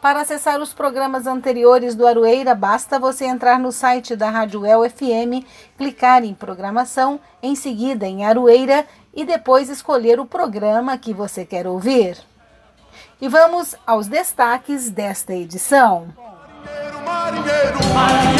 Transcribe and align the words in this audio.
Para 0.00 0.20
acessar 0.20 0.60
os 0.60 0.74
programas 0.74 1.24
anteriores 1.26 1.94
do 1.94 2.06
Aroeira, 2.06 2.54
basta 2.54 2.98
você 2.98 3.24
entrar 3.24 3.58
no 3.58 3.72
site 3.72 4.14
da 4.14 4.28
Rádio 4.28 4.66
El 4.66 4.82
FM, 4.90 5.42
clicar 5.78 6.22
em 6.24 6.34
programação, 6.34 7.18
em 7.42 7.56
seguida 7.56 8.06
em 8.06 8.26
Aroeira 8.26 8.84
e 9.14 9.24
depois 9.24 9.70
escolher 9.70 10.20
o 10.20 10.26
programa 10.26 10.98
que 10.98 11.14
você 11.14 11.46
quer 11.46 11.66
ouvir. 11.66 12.18
E 13.24 13.28
vamos 13.28 13.74
aos 13.86 14.06
destaques 14.06 14.90
desta 14.90 15.32
edição. 15.32 16.08
Marinheiro, 16.14 16.98
marinheiro, 17.02 17.78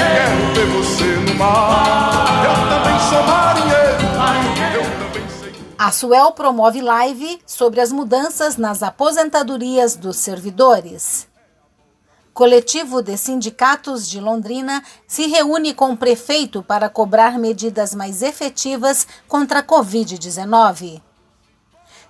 quero 0.05 0.55
ver 0.55 0.67
você 0.77 1.05
no 1.05 1.35
mar. 1.37 2.45
Eu 2.45 2.69
também 2.69 2.99
sou 3.09 3.23
marinheiro, 3.23 4.03
eu 4.75 5.07
também 5.07 5.27
sei. 5.41 5.75
A 5.79 5.91
Suel 5.91 6.33
promove 6.33 6.83
live 6.83 7.41
sobre 7.47 7.81
as 7.81 7.91
mudanças 7.91 8.59
nas 8.59 8.83
aposentadorias 8.83 9.97
dos 9.97 10.19
servidores. 10.19 11.27
Coletivo 12.35 13.01
de 13.01 13.17
Sindicatos 13.17 14.07
de 14.07 14.21
Londrina 14.21 14.85
se 15.09 15.27
reúne 15.29 15.73
com 15.73 15.93
o 15.93 15.97
prefeito 15.97 16.63
para 16.63 16.91
cobrar 16.91 17.39
medidas 17.39 17.95
mais 17.95 18.21
efetivas 18.21 19.07
contra 19.27 19.61
a 19.61 19.63
Covid-19. 19.63 21.01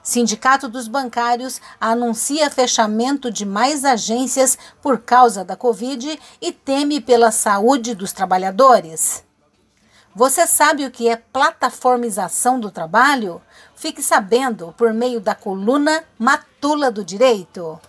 Sindicato 0.05 0.69
dos 0.69 0.87
Bancários 0.87 1.63
anuncia 1.81 2.51
fechamento 2.51 3.31
de 3.31 3.47
mais 3.47 3.87
agências 3.87 4.59
por 4.83 4.99
causa 4.99 5.43
da 5.43 5.57
Covid 5.57 6.21
e 6.43 6.53
teme 6.53 7.01
pela 7.01 7.31
saúde 7.31 7.95
dos 7.95 8.13
trabalhadores. 8.13 9.25
Você 10.15 10.47
sabe 10.47 10.85
o 10.85 10.91
que 10.91 11.09
é 11.09 11.17
plataformização 11.17 12.61
do 12.61 12.71
trabalho? 12.71 13.41
Fique 13.75 14.03
sabendo 14.03 14.75
por 14.77 14.93
meio 14.93 15.21
da 15.23 15.35
coluna 15.35 16.05
Matula 16.19 16.91
do 16.91 17.03
Direito. 17.03 17.81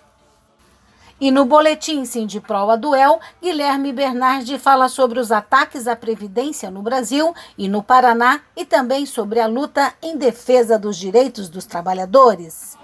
E 1.19 1.31
no 1.31 1.45
boletim 1.45 2.03
Sindiprova 2.03 2.75
Duel, 2.75 3.21
Guilherme 3.41 3.93
Bernardi 3.93 4.59
fala 4.59 4.89
sobre 4.89 5.17
os 5.17 5.31
ataques 5.31 5.87
à 5.87 5.95
Previdência 5.95 6.69
no 6.69 6.81
Brasil 6.81 7.33
e 7.57 7.69
no 7.69 7.81
Paraná 7.81 8.41
e 8.55 8.65
também 8.65 9.05
sobre 9.05 9.39
a 9.39 9.47
luta 9.47 9.93
em 10.01 10.17
defesa 10.17 10.77
dos 10.77 10.97
direitos 10.97 11.47
dos 11.47 11.65
trabalhadores. 11.65 12.77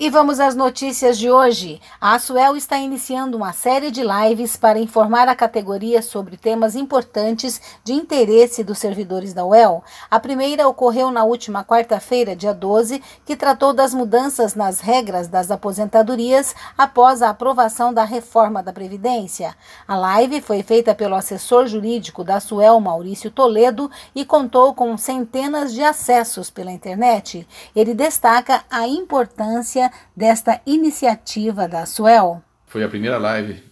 E 0.00 0.08
vamos 0.10 0.38
às 0.38 0.54
notícias 0.54 1.18
de 1.18 1.28
hoje. 1.28 1.80
A 2.00 2.14
Asuel 2.14 2.56
está 2.56 2.78
iniciando 2.78 3.36
uma 3.36 3.52
série 3.52 3.90
de 3.90 4.00
lives 4.04 4.56
para 4.56 4.78
informar 4.78 5.26
a 5.26 5.34
categoria 5.34 6.00
sobre 6.02 6.36
temas 6.36 6.76
importantes 6.76 7.60
de 7.82 7.94
interesse 7.94 8.62
dos 8.62 8.78
servidores 8.78 9.34
da 9.34 9.44
UEL. 9.44 9.82
A 10.08 10.20
primeira 10.20 10.68
ocorreu 10.68 11.10
na 11.10 11.24
última 11.24 11.64
quarta-feira, 11.64 12.36
dia 12.36 12.54
12, 12.54 13.02
que 13.26 13.34
tratou 13.34 13.72
das 13.72 13.92
mudanças 13.92 14.54
nas 14.54 14.78
regras 14.78 15.26
das 15.26 15.50
aposentadorias 15.50 16.54
após 16.78 17.20
a 17.20 17.30
aprovação 17.30 17.92
da 17.92 18.04
reforma 18.04 18.62
da 18.62 18.72
Previdência. 18.72 19.56
A 19.88 19.96
live 19.96 20.40
foi 20.40 20.62
feita 20.62 20.94
pelo 20.94 21.16
assessor 21.16 21.66
jurídico 21.66 22.22
da 22.22 22.36
Asuel, 22.36 22.78
Maurício 22.78 23.32
Toledo, 23.32 23.90
e 24.14 24.24
contou 24.24 24.72
com 24.74 24.96
centenas 24.96 25.74
de 25.74 25.82
acessos 25.82 26.50
pela 26.50 26.70
internet. 26.70 27.44
Ele 27.74 27.94
destaca 27.94 28.62
a 28.70 28.86
importância 28.86 29.87
desta 30.16 30.60
iniciativa 30.66 31.68
da 31.68 31.86
Suel. 31.86 32.42
Foi 32.66 32.84
a 32.84 32.88
primeira 32.88 33.18
live 33.18 33.62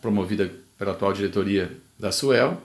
promovida 0.00 0.50
pela 0.78 0.92
atual 0.92 1.12
diretoria 1.12 1.70
da 1.98 2.12
Suel. 2.12 2.60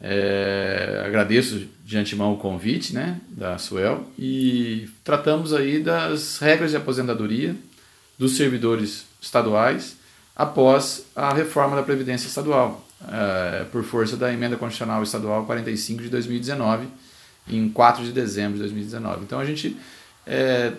É, 0.00 1.02
agradeço 1.06 1.68
de 1.84 1.96
antemão 1.96 2.32
o 2.32 2.36
convite 2.36 2.92
né, 2.92 3.20
da 3.28 3.56
Suel 3.56 4.04
e 4.18 4.88
tratamos 5.04 5.52
aí 5.52 5.80
das 5.80 6.38
regras 6.38 6.72
de 6.72 6.76
aposentadoria 6.76 7.54
dos 8.18 8.36
servidores 8.36 9.06
estaduais 9.20 9.96
após 10.34 11.04
a 11.14 11.32
reforma 11.32 11.76
da 11.76 11.82
Previdência 11.82 12.26
Estadual, 12.26 12.84
é, 13.08 13.64
por 13.70 13.84
força 13.84 14.16
da 14.16 14.32
Emenda 14.32 14.56
Constitucional 14.56 15.02
Estadual 15.02 15.44
45 15.44 16.02
de 16.02 16.08
2019, 16.08 16.88
em 17.48 17.68
4 17.68 18.04
de 18.04 18.12
dezembro 18.12 18.54
de 18.54 18.60
2019. 18.60 19.22
Então 19.22 19.38
a 19.38 19.44
gente 19.44 19.76
é, 20.26 20.72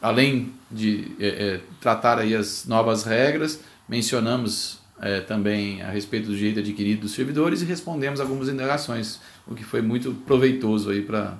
além 0.00 0.52
de 0.70 1.12
é, 1.18 1.26
é, 1.28 1.60
tratar 1.80 2.18
aí 2.18 2.34
as 2.34 2.66
novas 2.66 3.04
regras, 3.04 3.60
mencionamos 3.88 4.80
é, 5.00 5.20
também 5.20 5.82
a 5.82 5.90
respeito 5.90 6.28
do 6.28 6.36
direito 6.36 6.60
adquirido 6.60 7.02
dos 7.02 7.12
servidores 7.12 7.62
e 7.62 7.64
respondemos 7.64 8.20
algumas 8.20 8.48
indagações, 8.48 9.18
o 9.46 9.54
que 9.54 9.64
foi 9.64 9.82
muito 9.82 10.12
proveitoso 10.26 10.90
aí 10.90 11.02
para 11.02 11.38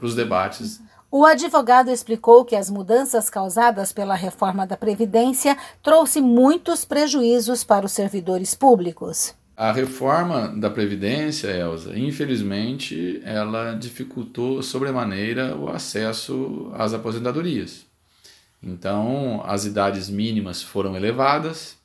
os 0.00 0.14
debates. 0.14 0.80
O 1.10 1.26
advogado 1.26 1.90
explicou 1.90 2.42
que 2.42 2.56
as 2.56 2.70
mudanças 2.70 3.28
causadas 3.28 3.92
pela 3.92 4.14
reforma 4.14 4.66
da 4.66 4.78
Previdência 4.78 5.58
trouxe 5.82 6.22
muitos 6.22 6.86
prejuízos 6.86 7.62
para 7.62 7.84
os 7.84 7.92
servidores 7.92 8.54
públicos. 8.54 9.34
A 9.54 9.70
reforma 9.70 10.48
da 10.48 10.70
Previdência, 10.70 11.48
Elza, 11.48 11.96
infelizmente, 11.98 13.20
ela 13.24 13.74
dificultou 13.74 14.62
sobremaneira 14.62 15.54
o 15.54 15.68
acesso 15.68 16.72
às 16.74 16.94
aposentadorias. 16.94 17.91
Então, 18.62 19.42
as 19.44 19.64
idades 19.64 20.08
mínimas 20.08 20.62
foram 20.62 20.96
elevadas, 20.96 21.76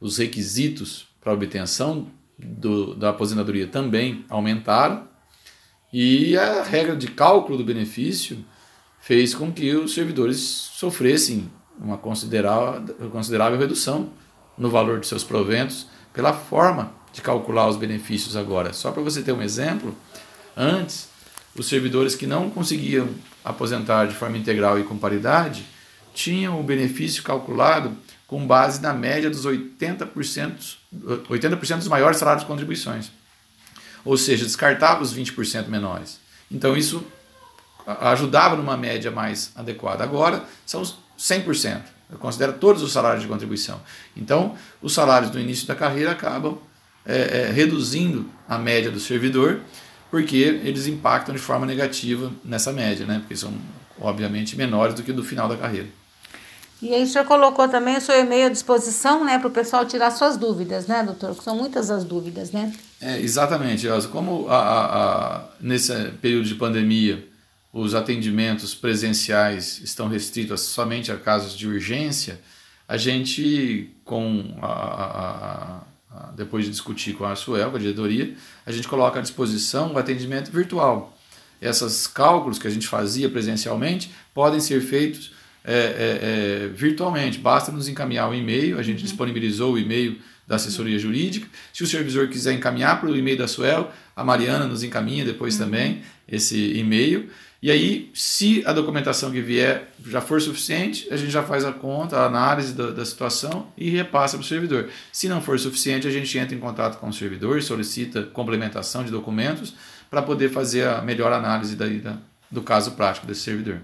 os 0.00 0.18
requisitos 0.18 1.06
para 1.20 1.32
obtenção 1.32 2.08
do, 2.38 2.94
da 2.94 3.10
aposentadoria 3.10 3.66
também 3.66 4.24
aumentaram, 4.28 5.08
e 5.92 6.36
a 6.36 6.62
regra 6.62 6.94
de 6.94 7.08
cálculo 7.08 7.58
do 7.58 7.64
benefício 7.64 8.44
fez 9.00 9.34
com 9.34 9.50
que 9.50 9.74
os 9.74 9.94
servidores 9.94 10.38
sofressem 10.38 11.50
uma 11.78 11.96
considerável, 11.96 13.10
considerável 13.10 13.58
redução 13.58 14.10
no 14.56 14.68
valor 14.68 15.00
de 15.00 15.06
seus 15.06 15.24
proventos 15.24 15.86
pela 16.12 16.32
forma 16.32 16.92
de 17.12 17.22
calcular 17.22 17.66
os 17.66 17.76
benefícios 17.76 18.36
agora. 18.36 18.72
Só 18.72 18.92
para 18.92 19.02
você 19.02 19.22
ter 19.22 19.32
um 19.32 19.42
exemplo, 19.42 19.96
antes, 20.56 21.08
os 21.56 21.66
servidores 21.66 22.14
que 22.14 22.26
não 22.26 22.50
conseguiam 22.50 23.08
aposentar 23.44 24.06
de 24.06 24.14
forma 24.14 24.36
integral 24.36 24.78
e 24.78 24.84
com 24.84 24.96
paridade 24.96 25.64
tinham 26.22 26.60
o 26.60 26.62
benefício 26.62 27.22
calculado 27.22 27.96
com 28.26 28.46
base 28.46 28.82
na 28.82 28.92
média 28.92 29.30
dos 29.30 29.46
80%, 29.46 30.76
80% 30.92 31.76
dos 31.78 31.88
maiores 31.88 32.18
salários 32.18 32.42
de 32.42 32.46
contribuições. 32.46 33.10
Ou 34.04 34.16
seja, 34.16 34.44
descartava 34.44 35.02
os 35.02 35.14
20% 35.14 35.68
menores. 35.68 36.20
Então 36.50 36.76
isso 36.76 37.02
ajudava 37.86 38.54
numa 38.54 38.76
média 38.76 39.10
mais 39.10 39.50
adequada. 39.56 40.04
Agora 40.04 40.44
são 40.66 40.82
100%. 41.18 41.80
Eu 42.12 42.18
considero 42.18 42.52
todos 42.52 42.82
os 42.82 42.92
salários 42.92 43.22
de 43.22 43.28
contribuição. 43.28 43.80
Então, 44.16 44.56
os 44.82 44.92
salários 44.92 45.30
do 45.30 45.38
início 45.38 45.66
da 45.66 45.74
carreira 45.74 46.10
acabam 46.10 46.58
é, 47.06 47.44
é, 47.44 47.50
reduzindo 47.50 48.28
a 48.48 48.58
média 48.58 48.90
do 48.90 49.00
servidor, 49.00 49.60
porque 50.10 50.36
eles 50.36 50.86
impactam 50.86 51.34
de 51.34 51.40
forma 51.40 51.64
negativa 51.64 52.32
nessa 52.44 52.72
média, 52.72 53.06
né? 53.06 53.20
porque 53.20 53.36
são, 53.36 53.54
obviamente, 54.00 54.56
menores 54.56 54.94
do 54.94 55.02
que 55.02 55.12
do 55.12 55.22
final 55.22 55.48
da 55.48 55.56
carreira. 55.56 55.88
E 56.82 56.94
aí 56.94 57.02
o 57.02 57.06
senhor 57.06 57.26
colocou 57.26 57.68
também 57.68 57.96
o 57.96 58.00
seu 58.00 58.18
e-mail 58.18 58.46
à 58.46 58.48
disposição, 58.48 59.24
né, 59.24 59.38
para 59.38 59.48
o 59.48 59.50
pessoal 59.50 59.84
tirar 59.84 60.10
suas 60.10 60.36
dúvidas, 60.36 60.86
né, 60.86 61.02
doutor? 61.02 61.34
São 61.42 61.54
muitas 61.56 61.90
as 61.90 62.04
dúvidas, 62.04 62.52
né? 62.52 62.72
É, 63.00 63.20
exatamente. 63.20 63.86
Como 64.10 64.48
a, 64.48 64.56
a, 64.56 65.36
a, 65.36 65.44
nesse 65.60 65.92
período 66.22 66.46
de 66.46 66.54
pandemia 66.54 67.28
os 67.72 67.94
atendimentos 67.94 68.74
presenciais 68.74 69.80
estão 69.82 70.08
restritos 70.08 70.62
somente 70.62 71.12
a 71.12 71.16
casos 71.16 71.56
de 71.56 71.68
urgência, 71.68 72.40
a 72.88 72.96
gente, 72.96 73.90
com 74.04 74.56
a, 74.60 75.82
depois 76.34 76.64
de 76.64 76.70
discutir 76.70 77.12
com 77.14 77.24
a 77.24 77.36
Suel, 77.36 77.70
com 77.70 77.76
a 77.76 77.80
diretoria, 77.80 78.34
a 78.66 78.72
gente 78.72 78.88
coloca 78.88 79.20
à 79.20 79.22
disposição 79.22 79.92
o 79.92 79.98
atendimento 79.98 80.50
virtual. 80.50 81.16
Esses 81.62 82.06
cálculos 82.06 82.58
que 82.58 82.66
a 82.66 82.70
gente 82.70 82.88
fazia 82.88 83.28
presencialmente 83.28 84.10
podem 84.34 84.58
ser 84.58 84.80
feitos 84.80 85.32
é, 85.64 85.74
é, 85.74 86.64
é, 86.64 86.68
virtualmente. 86.68 87.38
Basta 87.38 87.70
nos 87.70 87.88
encaminhar 87.88 88.30
o 88.30 88.34
e-mail, 88.34 88.78
a 88.78 88.82
gente 88.82 88.98
uhum. 88.98 89.04
disponibilizou 89.04 89.74
o 89.74 89.78
e-mail 89.78 90.18
da 90.46 90.56
assessoria 90.56 90.98
jurídica. 90.98 91.46
Se 91.72 91.82
o 91.82 91.86
supervisor 91.86 92.28
quiser 92.28 92.52
encaminhar 92.52 93.00
para 93.00 93.08
o 93.08 93.16
e-mail 93.16 93.38
da 93.38 93.46
Suel, 93.46 93.90
a 94.16 94.24
Mariana 94.24 94.66
nos 94.66 94.82
encaminha 94.82 95.24
depois 95.24 95.54
uhum. 95.58 95.66
também 95.66 96.02
esse 96.28 96.72
e-mail. 96.74 97.28
E 97.62 97.70
aí, 97.70 98.10
se 98.14 98.62
a 98.64 98.72
documentação 98.72 99.30
que 99.30 99.42
vier 99.42 99.92
já 100.06 100.22
for 100.22 100.40
suficiente, 100.40 101.06
a 101.10 101.16
gente 101.16 101.30
já 101.30 101.42
faz 101.42 101.62
a 101.62 101.72
conta, 101.72 102.16
a 102.16 102.24
análise 102.24 102.72
da, 102.72 102.90
da 102.90 103.04
situação 103.04 103.66
e 103.76 103.90
repassa 103.90 104.38
para 104.38 104.44
o 104.44 104.46
servidor. 104.46 104.88
Se 105.12 105.28
não 105.28 105.42
for 105.42 105.58
suficiente, 105.58 106.08
a 106.08 106.10
gente 106.10 106.38
entra 106.38 106.54
em 106.54 106.58
contato 106.58 106.98
com 106.98 107.10
o 107.10 107.12
servidor, 107.12 107.62
solicita 107.62 108.22
complementação 108.22 109.04
de 109.04 109.10
documentos 109.10 109.74
para 110.08 110.22
poder 110.22 110.48
fazer 110.48 110.88
a 110.88 111.02
melhor 111.02 111.32
análise 111.32 111.76
da, 111.76 111.86
do 112.50 112.62
caso 112.62 112.92
prático 112.92 113.26
desse 113.26 113.42
servidor. 113.42 113.80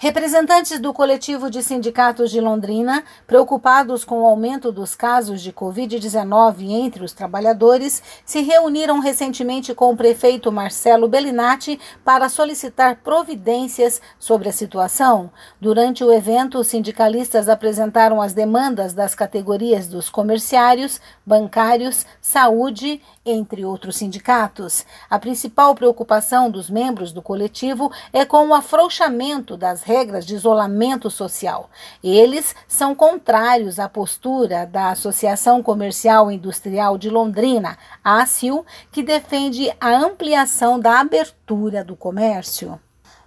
Representantes 0.00 0.78
do 0.78 0.94
coletivo 0.94 1.50
de 1.50 1.60
sindicatos 1.60 2.30
de 2.30 2.40
Londrina, 2.40 3.02
preocupados 3.26 4.04
com 4.04 4.22
o 4.22 4.26
aumento 4.26 4.70
dos 4.70 4.94
casos 4.94 5.42
de 5.42 5.52
Covid-19 5.52 6.70
entre 6.70 7.02
os 7.02 7.12
trabalhadores, 7.12 8.00
se 8.24 8.40
reuniram 8.40 9.00
recentemente 9.00 9.74
com 9.74 9.92
o 9.92 9.96
prefeito 9.96 10.52
Marcelo 10.52 11.08
Bellinati 11.08 11.80
para 12.04 12.28
solicitar 12.28 13.00
providências 13.02 14.00
sobre 14.20 14.48
a 14.48 14.52
situação. 14.52 15.32
Durante 15.60 16.04
o 16.04 16.12
evento, 16.12 16.60
os 16.60 16.68
sindicalistas 16.68 17.48
apresentaram 17.48 18.22
as 18.22 18.32
demandas 18.32 18.94
das 18.94 19.16
categorias 19.16 19.88
dos 19.88 20.08
comerciários, 20.08 21.00
bancários, 21.26 22.06
saúde 22.20 23.02
entre 23.30 23.64
outros 23.64 23.96
sindicatos. 23.96 24.84
A 25.08 25.18
principal 25.18 25.74
preocupação 25.74 26.50
dos 26.50 26.70
membros 26.70 27.12
do 27.12 27.22
coletivo 27.22 27.90
é 28.12 28.24
com 28.24 28.48
o 28.48 28.54
afrouxamento 28.54 29.56
das 29.56 29.82
regras 29.82 30.24
de 30.24 30.34
isolamento 30.34 31.10
social. 31.10 31.70
Eles 32.02 32.54
são 32.66 32.94
contrários 32.94 33.78
à 33.78 33.88
postura 33.88 34.66
da 34.66 34.90
Associação 34.90 35.62
Comercial 35.62 36.30
e 36.30 36.36
Industrial 36.36 36.96
de 36.96 37.10
Londrina, 37.10 37.78
a 38.02 38.22
ACIL, 38.22 38.64
que 38.90 39.02
defende 39.02 39.70
a 39.80 39.90
ampliação 39.90 40.80
da 40.80 41.00
abertura 41.00 41.84
do 41.84 41.94
comércio. 41.94 42.80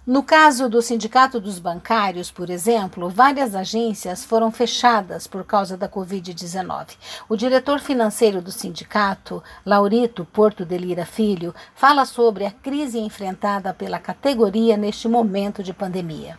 No 0.04 0.24
caso 0.24 0.68
do 0.68 0.82
Sindicato 0.82 1.40
dos 1.40 1.60
Bancários, 1.60 2.28
por 2.28 2.50
exemplo, 2.50 3.08
várias 3.08 3.54
agências 3.54 4.24
foram 4.24 4.50
fechadas 4.50 5.28
por 5.28 5.44
causa 5.44 5.76
da 5.76 5.88
Covid-19. 5.88 6.96
O 7.28 7.36
diretor 7.36 7.78
financeiro 7.78 8.42
do 8.42 8.50
sindicato, 8.50 9.40
Laurito 9.64 10.24
Porto 10.24 10.64
de 10.64 10.76
Lira 10.76 11.06
Filho, 11.06 11.54
fala 11.76 12.04
sobre 12.04 12.44
a 12.44 12.50
crise 12.50 12.98
enfrentada 12.98 13.72
pela 13.72 14.00
categoria 14.00 14.76
neste 14.76 15.06
momento 15.06 15.62
de 15.62 15.72
pandemia. 15.72 16.36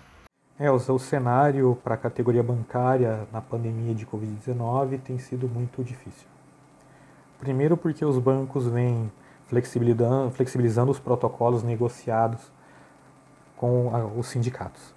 É, 0.60 0.70
o 0.70 1.00
cenário 1.00 1.80
para 1.82 1.94
a 1.94 1.98
categoria 1.98 2.44
bancária 2.44 3.26
na 3.32 3.40
pandemia 3.40 3.96
de 3.96 4.06
Covid-19 4.06 5.00
tem 5.00 5.18
sido 5.18 5.48
muito 5.48 5.82
difícil. 5.86 6.28
Primeiro, 7.40 7.78
porque 7.78 8.04
os 8.04 8.20
bancos 8.20 8.68
vêm 8.68 9.10
flexibilizando, 9.48 10.32
flexibilizando 10.32 10.92
os 10.92 11.00
protocolos 11.00 11.64
negociados 11.64 12.52
com 13.64 14.18
os 14.18 14.28
sindicatos. 14.28 14.94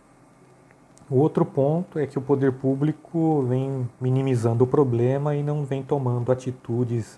O 1.08 1.18
outro 1.18 1.44
ponto 1.44 2.00
é 2.00 2.06
que 2.08 2.18
o 2.18 2.20
poder 2.20 2.50
público 2.50 3.42
vem 3.48 3.88
minimizando 4.00 4.64
o 4.64 4.66
problema 4.66 5.36
e 5.36 5.42
não 5.44 5.64
vem 5.64 5.84
tomando 5.84 6.32
atitudes 6.32 7.16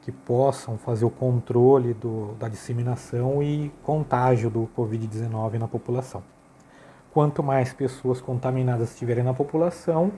que 0.00 0.10
possam 0.10 0.78
fazer 0.78 1.04
o 1.04 1.10
controle 1.10 1.92
do, 1.92 2.32
da 2.38 2.48
disseminação 2.48 3.42
e 3.42 3.70
contágio 3.82 4.48
do 4.48 4.66
Covid-19 4.74 5.58
na 5.58 5.68
população. 5.68 6.22
Quanto 7.12 7.42
mais 7.42 7.70
pessoas 7.74 8.22
contaminadas 8.22 8.92
estiverem 8.92 9.22
na 9.22 9.34
população, 9.34 10.10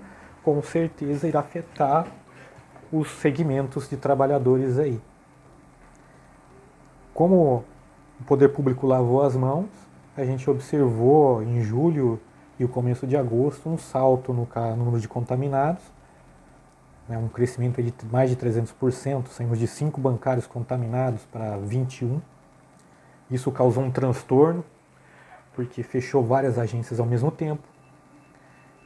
com 0.45 0.63
certeza 0.63 1.27
irá 1.27 1.41
afetar 1.41 2.07
os 2.93 3.11
segmentos 3.11 3.89
de 3.89 3.97
trabalhadores 3.97 4.79
aí. 4.79 5.01
Como 7.13 7.65
o 8.21 8.25
poder 8.25 8.51
público 8.51 8.87
lavou 8.87 9.23
as 9.23 9.35
mãos, 9.35 9.90
a 10.21 10.25
gente 10.25 10.49
observou 10.51 11.43
em 11.43 11.63
julho 11.63 12.21
e 12.59 12.65
o 12.65 12.69
começo 12.69 13.07
de 13.07 13.17
agosto 13.17 13.71
um 13.71 13.79
salto 13.79 14.35
no 14.35 14.47
número 14.77 15.01
de 15.01 15.09
contaminados, 15.09 15.83
né, 17.09 17.17
um 17.17 17.27
crescimento 17.27 17.83
de 17.83 17.93
mais 18.13 18.29
de 18.29 18.37
300%, 18.37 19.29
saímos 19.29 19.59
de 19.59 19.67
5 19.67 19.99
bancários 19.99 20.47
contaminados 20.47 21.23
para 21.33 21.57
21. 21.57 22.21
Isso 23.31 23.51
causou 23.51 23.83
um 23.83 23.91
transtorno, 23.91 24.63
porque 25.55 25.83
fechou 25.83 26.23
várias 26.23 26.59
agências 26.59 27.01
ao 27.01 27.07
mesmo 27.07 27.31
tempo. 27.31 27.63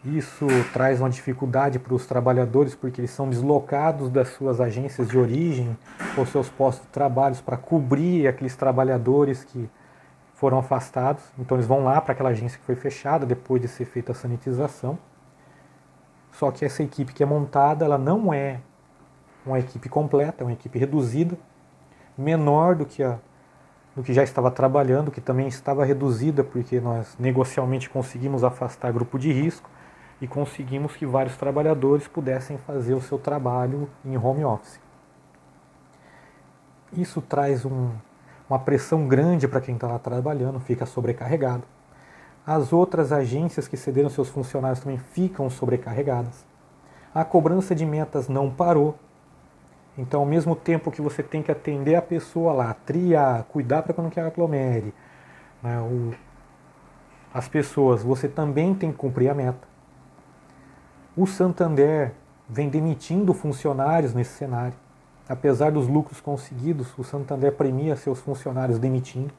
Isso 0.04 0.46
traz 0.72 1.00
uma 1.00 1.10
dificuldade 1.10 1.78
para 1.78 1.94
os 1.94 2.06
trabalhadores, 2.06 2.74
porque 2.74 3.00
eles 3.00 3.10
são 3.10 3.28
deslocados 3.28 4.08
das 4.08 4.28
suas 4.28 4.60
agências 4.60 5.08
de 5.08 5.18
origem 5.18 5.76
ou 6.16 6.24
seus 6.26 6.48
postos 6.48 6.86
de 6.86 6.92
trabalho 6.92 7.34
para 7.44 7.56
cobrir 7.56 8.28
aqueles 8.28 8.54
trabalhadores 8.54 9.42
que 9.42 9.68
foram 10.44 10.58
afastados, 10.58 11.24
então 11.38 11.56
eles 11.56 11.66
vão 11.66 11.82
lá 11.84 12.02
para 12.02 12.12
aquela 12.12 12.28
agência 12.28 12.58
que 12.58 12.66
foi 12.66 12.76
fechada 12.76 13.24
depois 13.24 13.62
de 13.62 13.66
ser 13.66 13.86
feita 13.86 14.12
a 14.12 14.14
sanitização. 14.14 14.98
Só 16.32 16.50
que 16.50 16.66
essa 16.66 16.82
equipe 16.82 17.14
que 17.14 17.22
é 17.22 17.26
montada, 17.26 17.82
ela 17.82 17.96
não 17.96 18.30
é 18.30 18.60
uma 19.46 19.58
equipe 19.58 19.88
completa, 19.88 20.42
é 20.42 20.46
uma 20.46 20.52
equipe 20.52 20.78
reduzida, 20.78 21.34
menor 22.18 22.74
do 22.74 22.84
que 22.84 23.02
a 23.02 23.18
do 23.96 24.02
que 24.02 24.12
já 24.12 24.22
estava 24.22 24.50
trabalhando, 24.50 25.10
que 25.10 25.18
também 25.18 25.48
estava 25.48 25.82
reduzida 25.82 26.44
porque 26.44 26.78
nós 26.78 27.16
negocialmente 27.18 27.88
conseguimos 27.88 28.44
afastar 28.44 28.92
grupo 28.92 29.18
de 29.18 29.32
risco 29.32 29.70
e 30.20 30.28
conseguimos 30.28 30.94
que 30.94 31.06
vários 31.06 31.38
trabalhadores 31.38 32.06
pudessem 32.06 32.58
fazer 32.58 32.92
o 32.92 33.00
seu 33.00 33.18
trabalho 33.18 33.88
em 34.04 34.14
home 34.18 34.44
office. 34.44 34.78
Isso 36.92 37.22
traz 37.22 37.64
um, 37.64 37.92
uma 38.48 38.58
pressão 38.58 39.06
grande 39.06 39.48
para 39.48 39.60
quem 39.60 39.74
está 39.74 39.86
lá 39.86 39.98
trabalhando, 39.98 40.60
fica 40.60 40.86
sobrecarregado. 40.86 41.64
As 42.46 42.72
outras 42.72 43.10
agências 43.10 43.66
que 43.66 43.76
cederam 43.76 44.10
seus 44.10 44.28
funcionários 44.28 44.80
também 44.80 44.98
ficam 44.98 45.48
sobrecarregadas. 45.48 46.44
A 47.14 47.24
cobrança 47.24 47.74
de 47.74 47.86
metas 47.86 48.28
não 48.28 48.50
parou. 48.50 48.98
Então, 49.96 50.20
ao 50.20 50.26
mesmo 50.26 50.54
tempo 50.54 50.90
que 50.90 51.00
você 51.00 51.22
tem 51.22 51.42
que 51.42 51.52
atender 51.52 51.94
a 51.94 52.02
pessoa 52.02 52.52
lá, 52.52 52.74
triar, 52.74 53.44
cuidar 53.44 53.82
para 53.82 53.94
que 53.94 54.00
não 54.02 54.10
quer 54.10 54.22
aglomere, 54.22 54.92
né, 55.62 55.80
o, 55.80 56.12
as 57.32 57.48
pessoas, 57.48 58.02
você 58.02 58.28
também 58.28 58.74
tem 58.74 58.90
que 58.90 58.98
cumprir 58.98 59.30
a 59.30 59.34
meta. 59.34 59.66
O 61.16 61.26
Santander 61.26 62.12
vem 62.48 62.68
demitindo 62.68 63.32
funcionários 63.32 64.12
nesse 64.12 64.32
cenário. 64.32 64.74
Apesar 65.28 65.72
dos 65.72 65.88
lucros 65.88 66.20
conseguidos, 66.20 66.96
o 66.98 67.04
Santander 67.04 67.52
premia 67.52 67.96
seus 67.96 68.20
funcionários 68.20 68.78
demitindo. 68.78 69.32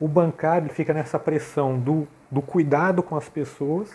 O 0.00 0.08
bancário 0.08 0.68
fica 0.68 0.92
nessa 0.92 1.18
pressão 1.18 1.78
do, 1.78 2.06
do 2.30 2.42
cuidado 2.42 3.02
com 3.02 3.16
as 3.16 3.28
pessoas, 3.28 3.90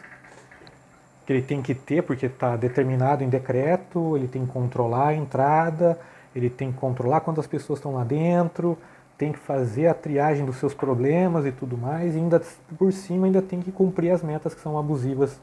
que 1.25 1.33
ele 1.33 1.41
tem 1.41 1.61
que 1.61 1.75
ter, 1.75 2.01
porque 2.01 2.25
está 2.25 2.55
determinado 2.55 3.23
em 3.23 3.29
decreto, 3.29 4.15
ele 4.15 4.27
tem 4.27 4.45
que 4.45 4.51
controlar 4.51 5.09
a 5.09 5.13
entrada, 5.13 5.99
ele 6.35 6.49
tem 6.49 6.71
que 6.71 6.77
controlar 6.77 7.19
quantas 7.19 7.45
pessoas 7.45 7.79
estão 7.79 7.93
lá 7.93 8.03
dentro, 8.03 8.77
tem 9.17 9.31
que 9.31 9.39
fazer 9.39 9.87
a 9.87 9.93
triagem 9.93 10.45
dos 10.45 10.55
seus 10.55 10.73
problemas 10.73 11.45
e 11.45 11.51
tudo 11.51 11.77
mais, 11.77 12.15
e 12.15 12.17
ainda 12.17 12.41
por 12.77 12.91
cima 12.91 13.27
ainda 13.27 13.41
tem 13.41 13.59
que 13.59 13.71
cumprir 13.71 14.09
as 14.11 14.23
metas 14.23 14.55
que 14.55 14.61
são 14.61 14.79
abusivas 14.79 15.39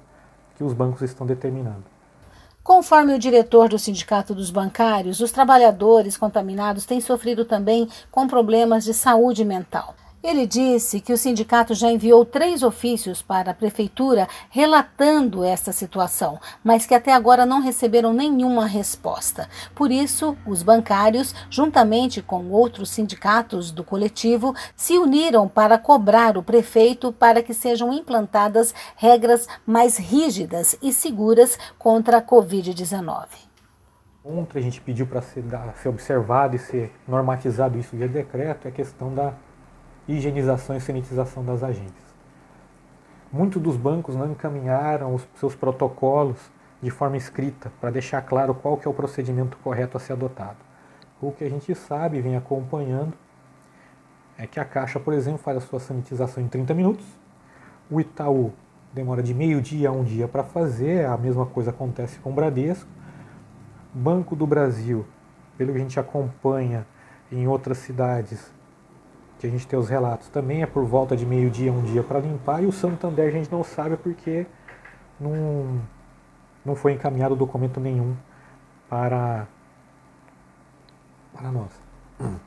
que 0.56 0.64
os 0.64 0.72
bancos 0.72 1.02
estão 1.02 1.24
determinando. 1.24 1.97
Conforme 2.68 3.14
o 3.14 3.18
diretor 3.18 3.66
do 3.66 3.78
Sindicato 3.78 4.34
dos 4.34 4.50
Bancários, 4.50 5.20
os 5.20 5.32
trabalhadores 5.32 6.18
contaminados 6.18 6.84
têm 6.84 7.00
sofrido 7.00 7.42
também 7.42 7.88
com 8.10 8.28
problemas 8.28 8.84
de 8.84 8.92
saúde 8.92 9.42
mental. 9.42 9.94
Ele 10.20 10.48
disse 10.48 11.00
que 11.00 11.12
o 11.12 11.16
sindicato 11.16 11.74
já 11.74 11.92
enviou 11.92 12.24
três 12.24 12.64
ofícios 12.64 13.22
para 13.22 13.52
a 13.52 13.54
prefeitura 13.54 14.26
relatando 14.50 15.44
essa 15.44 15.70
situação, 15.70 16.40
mas 16.62 16.84
que 16.84 16.94
até 16.94 17.12
agora 17.12 17.46
não 17.46 17.62
receberam 17.62 18.12
nenhuma 18.12 18.66
resposta. 18.66 19.48
Por 19.76 19.92
isso, 19.92 20.36
os 20.44 20.64
bancários, 20.64 21.32
juntamente 21.48 22.20
com 22.20 22.50
outros 22.50 22.90
sindicatos 22.90 23.70
do 23.70 23.84
coletivo, 23.84 24.56
se 24.74 24.98
uniram 24.98 25.46
para 25.46 25.78
cobrar 25.78 26.36
o 26.36 26.42
prefeito 26.42 27.12
para 27.12 27.40
que 27.40 27.54
sejam 27.54 27.92
implantadas 27.92 28.74
regras 28.96 29.46
mais 29.64 29.98
rígidas 29.98 30.76
e 30.82 30.92
seguras 30.92 31.56
contra 31.78 32.18
a 32.18 32.22
Covid-19. 32.22 33.26
Ontem 34.24 34.58
a 34.58 34.62
gente 34.62 34.80
pediu 34.80 35.06
para 35.06 35.22
ser, 35.22 35.44
ser 35.80 35.88
observado 35.88 36.56
e 36.56 36.58
ser 36.58 36.92
normatizado 37.06 37.78
isso 37.78 37.96
via 37.96 38.08
decreto 38.08 38.66
é 38.66 38.68
a 38.68 38.72
questão 38.72 39.14
da 39.14 39.32
higienização 40.08 40.76
e 40.76 40.80
sanitização 40.80 41.44
das 41.44 41.62
agências. 41.62 42.08
Muitos 43.30 43.60
dos 43.60 43.76
bancos 43.76 44.16
não 44.16 44.32
encaminharam 44.32 45.14
os 45.14 45.28
seus 45.36 45.54
protocolos 45.54 46.50
de 46.82 46.90
forma 46.90 47.16
escrita 47.16 47.70
para 47.80 47.90
deixar 47.90 48.22
claro 48.22 48.54
qual 48.54 48.76
que 48.76 48.88
é 48.88 48.90
o 48.90 48.94
procedimento 48.94 49.58
correto 49.58 49.96
a 49.96 50.00
ser 50.00 50.14
adotado. 50.14 50.56
O 51.20 51.30
que 51.30 51.44
a 51.44 51.50
gente 51.50 51.74
sabe 51.74 52.16
e 52.16 52.22
vem 52.22 52.36
acompanhando 52.36 53.12
é 54.38 54.46
que 54.46 54.58
a 54.58 54.64
Caixa, 54.64 54.98
por 54.98 55.12
exemplo, 55.12 55.38
faz 55.38 55.58
a 55.58 55.60
sua 55.60 55.80
sanitização 55.80 56.42
em 56.42 56.48
30 56.48 56.72
minutos, 56.72 57.04
o 57.90 58.00
Itaú 58.00 58.52
demora 58.94 59.22
de 59.22 59.34
meio-dia 59.34 59.88
a 59.88 59.92
um 59.92 60.04
dia 60.04 60.26
para 60.28 60.44
fazer, 60.44 61.04
a 61.04 61.16
mesma 61.16 61.44
coisa 61.44 61.70
acontece 61.70 62.18
com 62.20 62.30
o 62.30 62.32
Bradesco. 62.32 62.88
Banco 63.92 64.36
do 64.36 64.46
Brasil, 64.46 65.06
pelo 65.56 65.72
que 65.72 65.78
a 65.78 65.80
gente 65.80 65.98
acompanha 65.98 66.86
em 67.32 67.46
outras 67.48 67.78
cidades, 67.78 68.52
que 69.38 69.46
a 69.46 69.50
gente 69.50 69.66
tem 69.66 69.78
os 69.78 69.88
relatos, 69.88 70.28
também 70.28 70.62
é 70.62 70.66
por 70.66 70.84
volta 70.84 71.16
de 71.16 71.24
meio-dia, 71.24 71.72
um 71.72 71.82
dia 71.82 72.02
para 72.02 72.18
limpar, 72.18 72.62
e 72.62 72.66
o 72.66 72.72
Santander 72.72 73.28
a 73.28 73.30
gente 73.30 73.50
não 73.50 73.62
sabe 73.62 73.96
porque 73.96 74.46
não, 75.20 75.80
não 76.64 76.74
foi 76.74 76.92
encaminhado 76.92 77.36
documento 77.36 77.78
nenhum 77.78 78.16
para, 78.88 79.46
para 81.32 81.52
nós. 81.52 81.70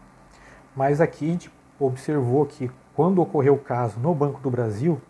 Mas 0.76 1.00
aqui 1.00 1.26
a 1.26 1.32
gente 1.32 1.52
observou 1.80 2.46
que 2.46 2.70
quando 2.94 3.22
ocorreu 3.22 3.54
o 3.54 3.60
caso 3.60 4.00
no 4.00 4.14
Banco 4.14 4.42
do 4.42 4.50
Brasil, 4.50 5.02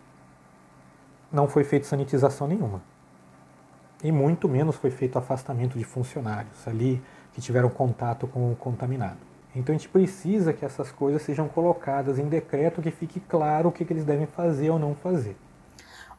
não 1.32 1.48
foi 1.48 1.64
feita 1.64 1.86
sanitização 1.86 2.46
nenhuma. 2.46 2.80
E 4.04 4.12
muito 4.12 4.48
menos 4.48 4.76
foi 4.76 4.90
feito 4.90 5.18
afastamento 5.18 5.78
de 5.78 5.84
funcionários 5.84 6.66
ali 6.66 7.02
que 7.32 7.40
tiveram 7.40 7.68
contato 7.68 8.26
com 8.26 8.52
o 8.52 8.56
contaminado. 8.56 9.31
Então 9.54 9.74
a 9.74 9.78
gente 9.78 9.88
precisa 9.88 10.52
que 10.52 10.64
essas 10.64 10.90
coisas 10.90 11.22
sejam 11.22 11.46
colocadas 11.46 12.18
em 12.18 12.28
decreto 12.28 12.80
que 12.80 12.90
fique 12.90 13.20
claro 13.20 13.68
o 13.68 13.72
que, 13.72 13.84
que 13.84 13.92
eles 13.92 14.04
devem 14.04 14.26
fazer 14.26 14.70
ou 14.70 14.78
não 14.78 14.94
fazer. 14.94 15.36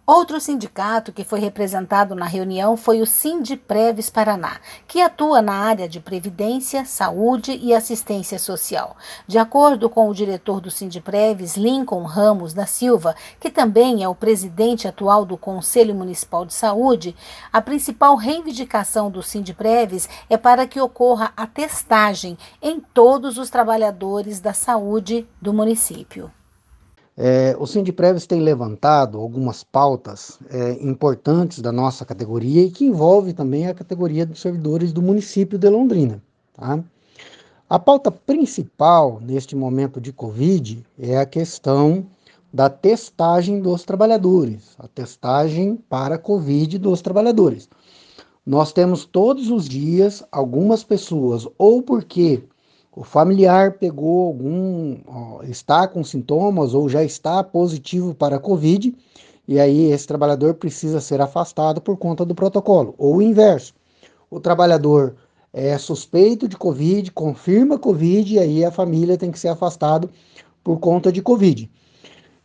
Outro 0.06 0.38
sindicato 0.38 1.14
que 1.14 1.24
foi 1.24 1.40
representado 1.40 2.14
na 2.14 2.26
reunião 2.26 2.76
foi 2.76 3.02
o 3.02 3.06
Sindpreves 3.06 4.10
Paraná, 4.10 4.60
que 4.86 5.02
atua 5.02 5.42
na 5.42 5.54
área 5.54 5.88
de 5.88 6.02
previdência, 6.02 6.84
saúde 6.84 7.58
e 7.64 7.74
assistência 7.74 8.38
social. 8.38 8.98
De 9.26 9.38
acordo 9.38 9.90
com 9.90 10.10
o 10.10 10.14
diretor 10.14 10.60
do 10.60 10.70
Sindpreves, 10.70 11.56
Lincoln 11.56 12.04
Ramos 12.04 12.54
da 12.54 12.66
Silva, 12.66 13.16
que 13.40 13.50
também 13.50 14.04
é 14.04 14.10
o 14.10 14.14
presidente 14.14 14.90
atual 14.90 15.24
do 15.24 15.38
Conselho 15.38 15.96
Municipal 15.96 16.46
de 16.46 16.54
Saúde, 16.54 17.16
a 17.54 17.62
principal 17.62 18.18
reivindicação 18.18 19.10
do 19.10 19.24
Sindpreves 19.24 20.10
é 20.30 20.36
para 20.36 20.68
que 20.68 20.82
ocorra 20.82 21.32
a 21.38 21.48
testagem 21.48 22.38
em 22.62 22.82
todos 22.82 23.38
os 23.38 23.50
trabalhadores 23.50 24.42
da 24.42 24.52
saúde 24.52 25.26
do 25.42 25.54
município. 25.54 26.30
É, 27.16 27.56
o 27.60 27.68
Sindiprévios 27.68 28.26
tem 28.26 28.42
levantado 28.42 29.20
algumas 29.20 29.64
pautas 29.64 30.40
é, 30.50 30.72
importantes 30.82 31.60
da 31.60 31.72
nossa 31.72 32.04
categoria 32.04 32.64
e 32.64 32.72
que 32.72 32.86
envolve 32.86 33.34
também 33.34 33.68
a 33.68 33.74
categoria 33.74 34.26
dos 34.26 34.42
servidores 34.42 34.92
do 34.92 35.02
município 35.02 35.60
de 35.60 35.70
Londrina. 35.70 36.22
Tá? 36.54 36.84
A 37.70 37.78
pauta 37.78 38.12
principal 38.12 39.20
neste 39.22 39.56
momento 39.56 40.02
de 40.02 40.12
Covid 40.12 40.84
é 40.98 41.18
a 41.18 41.26
questão 41.26 42.06
da 42.52 42.70
testagem 42.70 43.62
dos 43.62 43.84
trabalhadores, 43.84 44.76
a 44.78 44.88
testagem 44.88 45.76
para 45.90 46.18
Covid 46.18 46.78
dos 46.78 47.02
trabalhadores. 47.02 47.70
Nós 48.46 48.74
temos 48.74 49.06
todos 49.06 49.50
os 49.50 49.68
dias 49.68 50.24
algumas 50.32 50.84
pessoas, 50.84 51.48
ou 51.58 51.82
porque 51.82 52.44
o 52.96 53.04
familiar 53.04 53.74
pegou 53.74 54.28
algum, 54.28 54.98
ó, 55.08 55.44
está 55.44 55.88
com 55.88 56.04
sintomas 56.04 56.74
ou 56.74 56.88
já 56.88 57.04
está 57.04 57.44
positivo 57.44 58.14
para 58.14 58.36
a 58.36 58.40
Covid, 58.40 58.96
e 59.48 59.60
aí 59.60 59.92
esse 59.92 60.08
trabalhador 60.08 60.54
precisa 60.54 61.02
ser 61.02 61.20
afastado 61.20 61.82
por 61.82 61.98
conta 61.98 62.24
do 62.24 62.36
protocolo. 62.36 62.94
Ou 62.98 63.18
o 63.18 63.22
inverso, 63.22 63.74
o 64.30 64.40
trabalhador 64.40 65.16
é 65.52 65.78
suspeito 65.78 66.48
de 66.48 66.56
Covid, 66.56 67.12
confirma 67.12 67.80
Covid, 67.80 68.36
e 68.36 68.40
aí 68.40 68.64
a 68.64 68.72
família 68.72 69.18
tem 69.18 69.32
que 69.32 69.40
ser 69.40 69.50
afastado 69.50 70.10
por 70.64 70.80
conta 70.80 71.12
de 71.12 71.22
Covid. 71.22 71.70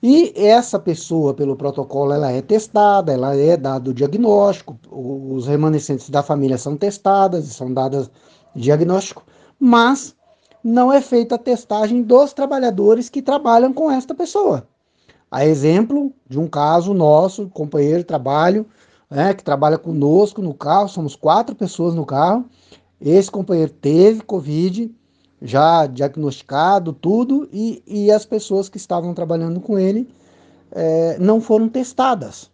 E 0.02 0.32
essa 0.34 0.78
pessoa, 0.78 1.34
pelo 1.34 1.56
protocolo, 1.56 2.12
ela 2.12 2.30
é 2.30 2.40
testada, 2.40 3.12
ela 3.12 3.36
é 3.36 3.56
dado 3.56 3.88
o 3.88 3.94
diagnóstico, 3.94 4.78
os 4.90 5.46
remanescentes 5.46 6.08
da 6.08 6.22
família 6.22 6.56
são 6.56 6.76
testadas, 6.76 7.44
são 7.46 7.72
dadas 7.72 8.10
diagnóstico, 8.54 9.24
mas 9.58 10.16
não 10.62 10.92
é 10.92 11.00
feita 11.00 11.34
a 11.34 11.38
testagem 11.38 12.02
dos 12.02 12.32
trabalhadores 12.32 13.08
que 13.08 13.22
trabalham 13.22 13.72
com 13.72 13.90
esta 13.90 14.14
pessoa. 14.14 14.66
A 15.30 15.44
exemplo 15.44 16.12
de 16.28 16.38
um 16.38 16.48
caso 16.48 16.94
nosso, 16.94 17.48
companheiro 17.48 17.98
de 17.98 18.04
trabalho, 18.04 18.66
né, 19.10 19.34
que 19.34 19.42
trabalha 19.42 19.78
conosco 19.78 20.42
no 20.42 20.54
carro, 20.54 20.88
somos 20.88 21.14
quatro 21.14 21.54
pessoas 21.54 21.94
no 21.94 22.04
carro. 22.04 22.46
Esse 23.00 23.30
companheiro 23.30 23.72
teve 23.72 24.22
Covid, 24.22 24.90
já 25.40 25.86
diagnosticado, 25.86 26.92
tudo, 26.92 27.48
e, 27.52 27.82
e 27.86 28.10
as 28.10 28.24
pessoas 28.24 28.68
que 28.68 28.76
estavam 28.76 29.14
trabalhando 29.14 29.60
com 29.60 29.78
ele 29.78 30.08
é, 30.72 31.18
não 31.18 31.40
foram 31.40 31.68
testadas. 31.68 32.50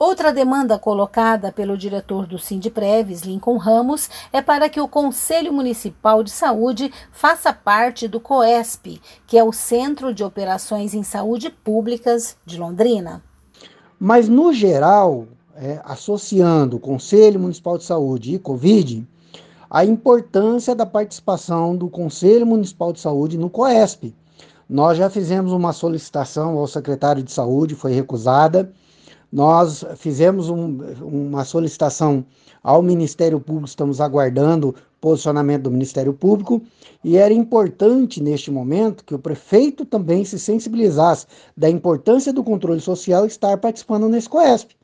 Outra 0.00 0.32
demanda 0.32 0.78
colocada 0.78 1.52
pelo 1.52 1.76
diretor 1.76 2.26
do 2.26 2.38
Sindpreves, 2.38 3.20
Lincoln 3.20 3.58
Ramos, 3.58 4.08
é 4.32 4.40
para 4.40 4.66
que 4.66 4.80
o 4.80 4.88
Conselho 4.88 5.52
Municipal 5.52 6.22
de 6.22 6.30
Saúde 6.30 6.90
faça 7.12 7.52
parte 7.52 8.08
do 8.08 8.18
COESP, 8.18 8.98
que 9.26 9.36
é 9.36 9.44
o 9.44 9.52
Centro 9.52 10.14
de 10.14 10.24
Operações 10.24 10.94
em 10.94 11.02
Saúde 11.02 11.50
Públicas 11.50 12.34
de 12.46 12.58
Londrina. 12.58 13.22
Mas, 13.98 14.26
no 14.26 14.54
geral, 14.54 15.26
é, 15.54 15.82
associando 15.84 16.78
o 16.78 16.80
Conselho 16.80 17.38
Municipal 17.38 17.76
de 17.76 17.84
Saúde 17.84 18.36
e 18.36 18.38
Covid, 18.38 19.06
a 19.68 19.84
importância 19.84 20.74
da 20.74 20.86
participação 20.86 21.76
do 21.76 21.90
Conselho 21.90 22.46
Municipal 22.46 22.94
de 22.94 23.00
Saúde 23.00 23.36
no 23.36 23.50
COESP. 23.50 24.14
Nós 24.66 24.96
já 24.96 25.10
fizemos 25.10 25.52
uma 25.52 25.74
solicitação 25.74 26.56
ao 26.56 26.66
secretário 26.66 27.22
de 27.22 27.30
Saúde, 27.30 27.74
foi 27.74 27.92
recusada 27.92 28.72
nós 29.32 29.84
fizemos 29.96 30.48
um, 30.48 30.78
uma 31.02 31.44
solicitação 31.44 32.24
ao 32.62 32.82
Ministério 32.82 33.40
Público, 33.40 33.68
estamos 33.68 34.00
aguardando 34.00 34.74
posicionamento 35.00 35.62
do 35.62 35.70
Ministério 35.70 36.12
Público, 36.12 36.60
e 37.02 37.16
era 37.16 37.32
importante 37.32 38.22
neste 38.22 38.50
momento 38.50 39.04
que 39.04 39.14
o 39.14 39.18
prefeito 39.18 39.84
também 39.84 40.24
se 40.24 40.38
sensibilizasse 40.38 41.26
da 41.56 41.70
importância 41.70 42.32
do 42.32 42.44
controle 42.44 42.80
social 42.80 43.24
estar 43.24 43.56
participando 43.56 44.08
nesse 44.08 44.28
COESP. 44.28 44.76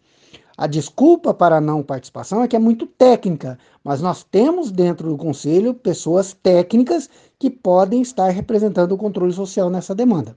A 0.56 0.66
desculpa 0.66 1.34
para 1.34 1.58
a 1.58 1.60
não 1.60 1.82
participação 1.82 2.42
é 2.42 2.48
que 2.48 2.56
é 2.56 2.58
muito 2.58 2.86
técnica, 2.86 3.58
mas 3.84 4.00
nós 4.00 4.24
temos 4.24 4.70
dentro 4.70 5.10
do 5.10 5.18
Conselho 5.18 5.74
pessoas 5.74 6.32
técnicas 6.32 7.10
que 7.38 7.50
podem 7.50 8.00
estar 8.00 8.30
representando 8.30 8.92
o 8.92 8.96
controle 8.96 9.34
social 9.34 9.68
nessa 9.68 9.94
demanda. 9.94 10.34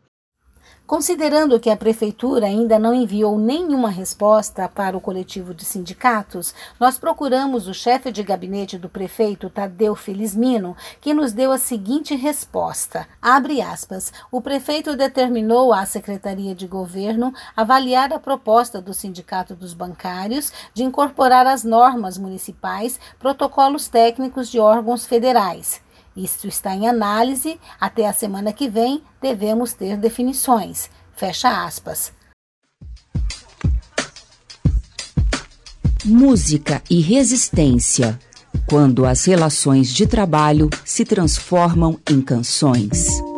Considerando 0.89 1.59
que 1.59 1.69
a 1.69 1.77
Prefeitura 1.77 2.47
ainda 2.47 2.79
não 2.79 2.95
enviou 2.95 3.37
nenhuma 3.37 3.91
resposta 3.91 4.67
para 4.67 4.97
o 4.97 4.99
coletivo 4.99 5.53
de 5.53 5.63
sindicatos, 5.63 6.51
nós 6.79 6.97
procuramos 6.97 7.67
o 7.67 7.75
chefe 7.75 8.11
de 8.11 8.23
gabinete 8.23 8.75
do 8.75 8.89
prefeito, 8.89 9.51
Tadeu 9.51 9.93
Felizmino, 9.93 10.75
que 10.99 11.13
nos 11.13 11.31
deu 11.31 11.51
a 11.51 11.59
seguinte 11.59 12.15
resposta. 12.15 13.07
Abre 13.21 13.61
aspas. 13.61 14.11
O 14.31 14.41
prefeito 14.41 14.95
determinou 14.95 15.71
à 15.71 15.85
Secretaria 15.85 16.55
de 16.55 16.65
Governo 16.65 17.31
avaliar 17.55 18.11
a 18.11 18.17
proposta 18.17 18.81
do 18.81 18.91
Sindicato 18.91 19.53
dos 19.53 19.75
Bancários 19.75 20.51
de 20.73 20.83
incorporar 20.83 21.45
às 21.45 21.63
normas 21.63 22.17
municipais 22.17 22.99
protocolos 23.19 23.87
técnicos 23.87 24.49
de 24.49 24.59
órgãos 24.59 25.05
federais 25.05 25.87
Isto 26.15 26.47
está 26.47 26.75
em 26.75 26.87
análise. 26.87 27.59
Até 27.79 28.07
a 28.07 28.13
semana 28.13 28.53
que 28.53 28.69
vem 28.69 29.03
devemos 29.21 29.73
ter 29.73 29.97
definições. 29.97 30.89
Fecha 31.15 31.65
aspas. 31.65 32.11
Música 36.05 36.81
e 36.89 37.01
resistência. 37.01 38.19
Quando 38.67 39.05
as 39.05 39.25
relações 39.25 39.93
de 39.93 40.07
trabalho 40.07 40.69
se 40.85 41.05
transformam 41.05 41.99
em 42.09 42.21
canções. 42.21 43.28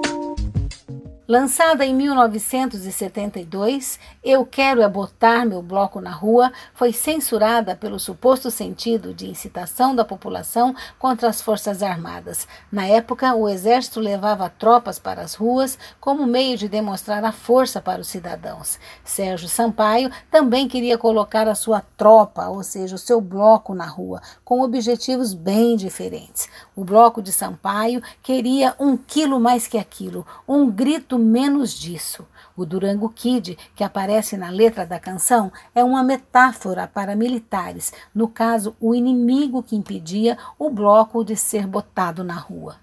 Lançada 1.31 1.85
em 1.85 1.95
1972, 1.95 3.97
Eu 4.21 4.45
Quero 4.45 4.81
É 4.81 4.89
Botar 4.89 5.45
Meu 5.45 5.61
Bloco 5.61 6.01
na 6.01 6.11
Rua 6.11 6.51
foi 6.73 6.91
censurada 6.91 7.73
pelo 7.73 7.97
suposto 7.97 8.51
sentido 8.51 9.13
de 9.13 9.29
incitação 9.29 9.95
da 9.95 10.03
população 10.03 10.75
contra 10.99 11.29
as 11.29 11.41
Forças 11.41 11.81
Armadas. 11.81 12.45
Na 12.69 12.85
época, 12.85 13.33
o 13.33 13.47
Exército 13.47 14.01
levava 14.01 14.49
tropas 14.49 14.99
para 14.99 15.21
as 15.21 15.33
ruas 15.33 15.79
como 16.01 16.27
meio 16.27 16.57
de 16.57 16.67
demonstrar 16.67 17.23
a 17.23 17.31
força 17.31 17.79
para 17.79 18.01
os 18.01 18.09
cidadãos. 18.09 18.77
Sérgio 19.01 19.47
Sampaio 19.47 20.11
também 20.29 20.67
queria 20.67 20.97
colocar 20.97 21.47
a 21.47 21.55
sua 21.55 21.79
tropa, 21.95 22.49
ou 22.49 22.61
seja, 22.61 22.95
o 22.95 22.99
seu 22.99 23.21
bloco 23.21 23.73
na 23.73 23.85
rua, 23.85 24.21
com 24.43 24.59
objetivos 24.59 25.33
bem 25.33 25.77
diferentes. 25.77 26.49
O 26.75 26.83
bloco 26.83 27.21
de 27.21 27.31
Sampaio 27.31 28.03
queria 28.21 28.75
um 28.77 28.97
quilo 28.97 29.39
mais 29.39 29.65
que 29.65 29.77
aquilo, 29.77 30.27
um 30.45 30.69
grito 30.69 31.20
menos 31.21 31.73
disso. 31.73 32.27
O 32.57 32.65
Durango 32.65 33.09
Kid, 33.09 33.57
que 33.75 33.83
aparece 33.83 34.35
na 34.35 34.49
letra 34.49 34.85
da 34.85 34.99
canção, 34.99 35.51
é 35.73 35.83
uma 35.83 36.03
metáfora 36.03 36.87
para 36.87 37.15
militares, 37.15 37.93
no 38.13 38.27
caso, 38.27 38.75
o 38.79 38.93
inimigo 38.93 39.63
que 39.63 39.75
impedia 39.75 40.37
o 40.59 40.69
bloco 40.69 41.23
de 41.23 41.35
ser 41.35 41.65
botado 41.65 42.23
na 42.23 42.35
rua. 42.35 42.75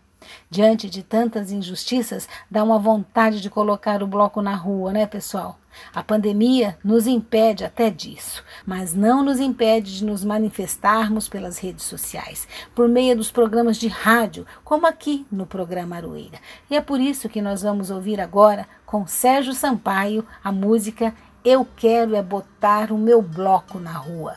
Diante 0.50 0.88
de 0.88 1.02
tantas 1.02 1.50
injustiças, 1.50 2.28
dá 2.50 2.62
uma 2.62 2.78
vontade 2.78 3.40
de 3.40 3.50
colocar 3.50 4.02
o 4.02 4.06
bloco 4.06 4.42
na 4.42 4.54
rua, 4.54 4.92
né, 4.92 5.06
pessoal? 5.06 5.58
A 5.94 6.02
pandemia 6.02 6.78
nos 6.82 7.06
impede 7.06 7.64
até 7.64 7.90
disso, 7.90 8.44
mas 8.66 8.94
não 8.94 9.22
nos 9.22 9.40
impede 9.40 9.98
de 9.98 10.04
nos 10.04 10.24
manifestarmos 10.24 11.28
pelas 11.28 11.58
redes 11.58 11.84
sociais, 11.84 12.46
por 12.74 12.88
meio 12.88 13.16
dos 13.16 13.30
programas 13.30 13.76
de 13.76 13.88
rádio, 13.88 14.46
como 14.64 14.86
aqui 14.86 15.26
no 15.30 15.46
programa 15.46 15.96
Aroeira. 15.96 16.38
E 16.70 16.76
é 16.76 16.80
por 16.80 17.00
isso 17.00 17.28
que 17.28 17.42
nós 17.42 17.62
vamos 17.62 17.90
ouvir 17.90 18.20
agora, 18.20 18.66
com 18.84 19.06
Sérgio 19.06 19.54
Sampaio, 19.54 20.26
a 20.42 20.50
música 20.50 21.14
Eu 21.44 21.66
Quero 21.76 22.14
é 22.14 22.22
Botar 22.22 22.92
o 22.92 22.98
Meu 22.98 23.22
Bloco 23.22 23.78
na 23.78 23.92
Rua. 23.92 24.36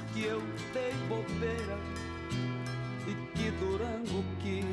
que 0.13 0.23
eu 0.25 0.41
dei 0.73 0.93
bobeira. 1.07 1.77
E 3.07 3.15
que 3.35 3.51
Durango 3.51 4.23
Kid 4.41 4.70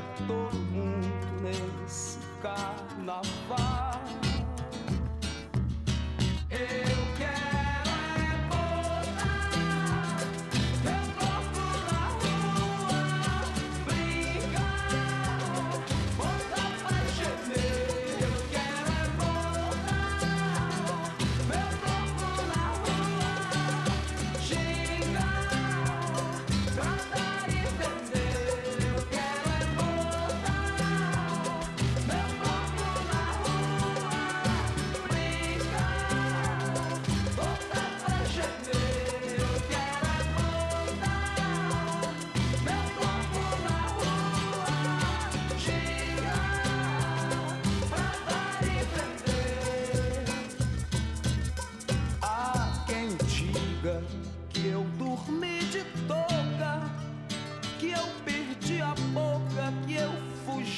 É 0.00 0.26
todo 0.26 0.56
mundo 0.72 1.42
nesse 1.42 2.18
carnaval. 2.40 3.69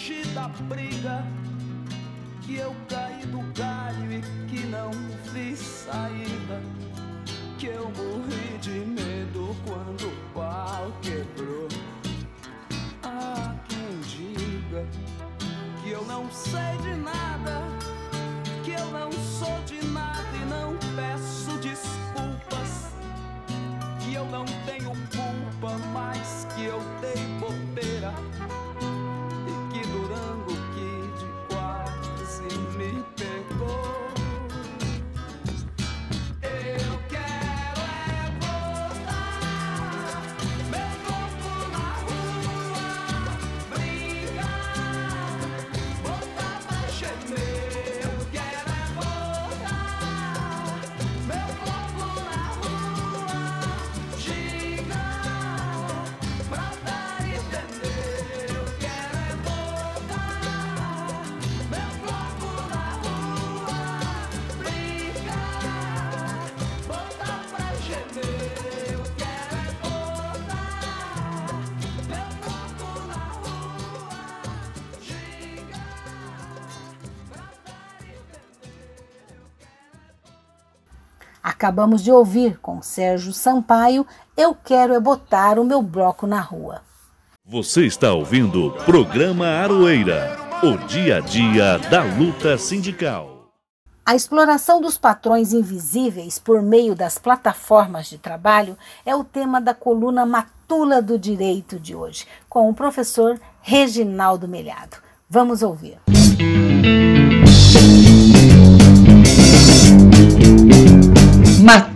fugi 0.03 0.23
da 0.35 0.49
briga, 0.69 1.25
que 2.43 2.57
eu 2.57 2.75
caí 2.89 3.25
do 3.27 3.41
galho 3.55 4.13
e 4.13 4.21
que 4.49 4.67
não 4.67 4.91
vi 5.33 5.57
saída, 5.57 6.61
que 7.57 7.67
eu 7.67 7.85
morri 7.85 8.59
de 8.61 8.81
medo 8.81 9.55
quando 9.65 10.09
o 10.09 10.35
pau 10.35 10.93
quebrou. 11.03 11.69
Ah, 13.05 13.55
quem 13.69 14.01
diga 14.01 14.85
que 15.83 15.91
eu 15.91 16.05
não 16.05 16.29
sei 16.33 16.77
de 16.83 16.97
nada, 16.97 17.63
que 18.65 18.73
eu 18.73 18.87
não 18.91 19.13
sou 19.13 19.63
de 19.67 19.77
nada. 19.87 19.92
Acabamos 81.63 82.03
de 82.03 82.11
ouvir 82.11 82.59
com 82.59 82.83
Sérgio 82.83 83.33
Sampaio 83.33 84.05
Eu 84.37 84.53
Quero 84.53 84.95
É 84.95 84.99
Botar 84.99 85.61
o 85.61 85.65
Meu 85.65 85.81
Bloco 85.81 86.27
na 86.27 86.41
Rua. 86.41 86.81
Você 87.47 87.87
está 87.87 88.13
ouvindo 88.13 88.67
o 88.67 88.73
programa 88.73 89.47
Aroeira, 89.47 90.37
o 90.61 90.77
dia 90.89 91.19
a 91.19 91.21
dia 91.21 91.79
da 91.89 92.03
luta 92.03 92.59
sindical. 92.59 93.47
A 94.05 94.17
exploração 94.17 94.81
dos 94.81 94.99
patrões 94.99 95.53
invisíveis 95.53 96.37
por 96.37 96.61
meio 96.61 96.97
das 96.97 97.17
plataformas 97.17 98.09
de 98.09 98.19
trabalho 98.19 98.77
é 99.07 99.15
o 99.15 99.23
tema 99.23 99.61
da 99.61 99.73
coluna 99.73 100.27
Matula 100.27 101.01
do 101.01 101.17
Direito 101.17 101.79
de 101.79 101.95
hoje, 101.95 102.27
com 102.49 102.69
o 102.69 102.75
professor 102.75 103.41
Reginaldo 103.61 104.49
Melhado. 104.49 104.97
Vamos 105.31 105.63
ouvir. 105.63 106.01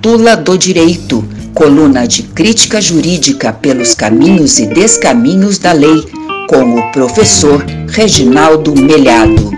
Matula 0.06 0.36
do 0.36 0.56
Direito, 0.56 1.20
coluna 1.52 2.06
de 2.06 2.22
crítica 2.22 2.80
jurídica 2.80 3.52
pelos 3.52 3.92
caminhos 3.92 4.56
e 4.60 4.72
descaminhos 4.72 5.58
da 5.58 5.72
lei, 5.72 6.00
com 6.48 6.78
o 6.78 6.92
professor 6.92 7.60
Reginaldo 7.88 8.72
Melhado. 8.72 9.50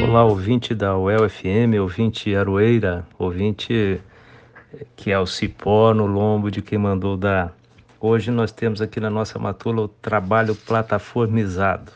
Olá, 0.00 0.24
ouvinte 0.26 0.76
da 0.76 0.96
UEL-FM, 0.96 1.80
ouvinte 1.80 2.32
Aroeira, 2.36 3.04
ouvinte 3.18 4.00
que 4.94 5.10
é 5.10 5.18
o 5.18 5.26
cipó 5.26 5.92
no 5.92 6.06
lombo 6.06 6.52
de 6.52 6.62
quem 6.62 6.78
mandou 6.78 7.16
dar. 7.16 7.52
Hoje 8.00 8.30
nós 8.30 8.52
temos 8.52 8.80
aqui 8.80 9.00
na 9.00 9.10
nossa 9.10 9.40
matula 9.40 9.82
o 9.82 9.88
trabalho 9.88 10.54
plataformizado. 10.54 11.90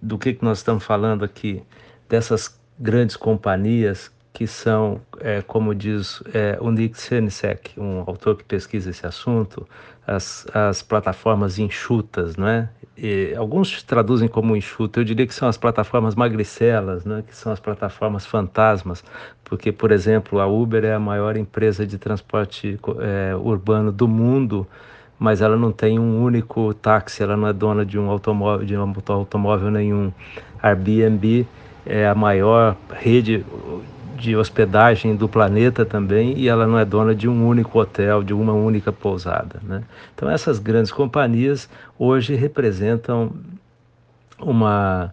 do 0.00 0.16
que, 0.16 0.32
que 0.32 0.42
nós 0.42 0.58
estamos 0.58 0.82
falando 0.82 1.26
aqui? 1.26 1.62
Dessas 2.08 2.61
grandes 2.82 3.16
companhias 3.16 4.10
que 4.32 4.46
são, 4.46 5.00
é, 5.20 5.40
como 5.42 5.74
diz 5.74 6.22
é, 6.34 6.56
o 6.60 6.70
Nick 6.70 6.98
Senisek, 6.98 7.78
um 7.78 8.00
autor 8.00 8.36
que 8.36 8.44
pesquisa 8.44 8.90
esse 8.90 9.06
assunto, 9.06 9.66
as, 10.06 10.46
as 10.52 10.82
plataformas 10.82 11.58
enxutas, 11.58 12.36
não 12.36 12.48
é? 12.48 12.68
E 12.96 13.34
alguns 13.36 13.82
traduzem 13.82 14.28
como 14.28 14.56
enxuta, 14.56 15.00
eu 15.00 15.04
diria 15.04 15.26
que 15.26 15.34
são 15.34 15.48
as 15.48 15.56
plataformas 15.56 16.14
magricelas, 16.14 17.04
né? 17.04 17.22
que 17.26 17.34
são 17.34 17.52
as 17.52 17.60
plataformas 17.60 18.26
fantasmas, 18.26 19.02
porque, 19.44 19.70
por 19.70 19.92
exemplo, 19.92 20.40
a 20.40 20.46
Uber 20.46 20.84
é 20.84 20.94
a 20.94 21.00
maior 21.00 21.36
empresa 21.36 21.86
de 21.86 21.98
transporte 21.98 22.78
é, 23.00 23.34
urbano 23.36 23.92
do 23.92 24.08
mundo, 24.08 24.66
mas 25.18 25.40
ela 25.40 25.56
não 25.56 25.72
tem 25.72 25.98
um 25.98 26.22
único 26.22 26.74
táxi, 26.74 27.22
ela 27.22 27.36
não 27.36 27.48
é 27.48 27.52
dona 27.52 27.84
de 27.84 27.98
um 27.98 28.10
automóvel, 28.10 28.66
de 28.66 28.76
um 28.76 28.94
automóvel 29.08 29.70
nenhum. 29.70 30.12
Airbnb 30.62 31.46
é 31.86 32.06
a 32.06 32.14
maior 32.14 32.76
rede 32.90 33.44
de 34.16 34.36
hospedagem 34.36 35.16
do 35.16 35.28
planeta 35.28 35.84
também 35.84 36.38
e 36.38 36.48
ela 36.48 36.66
não 36.66 36.78
é 36.78 36.84
dona 36.84 37.12
de 37.14 37.28
um 37.28 37.46
único 37.46 37.80
hotel, 37.80 38.22
de 38.22 38.32
uma 38.32 38.52
única 38.52 38.92
pousada. 38.92 39.58
Né? 39.62 39.82
Então, 40.14 40.30
essas 40.30 40.60
grandes 40.60 40.92
companhias 40.92 41.68
hoje 41.98 42.36
representam 42.36 43.32
uma 44.38 45.12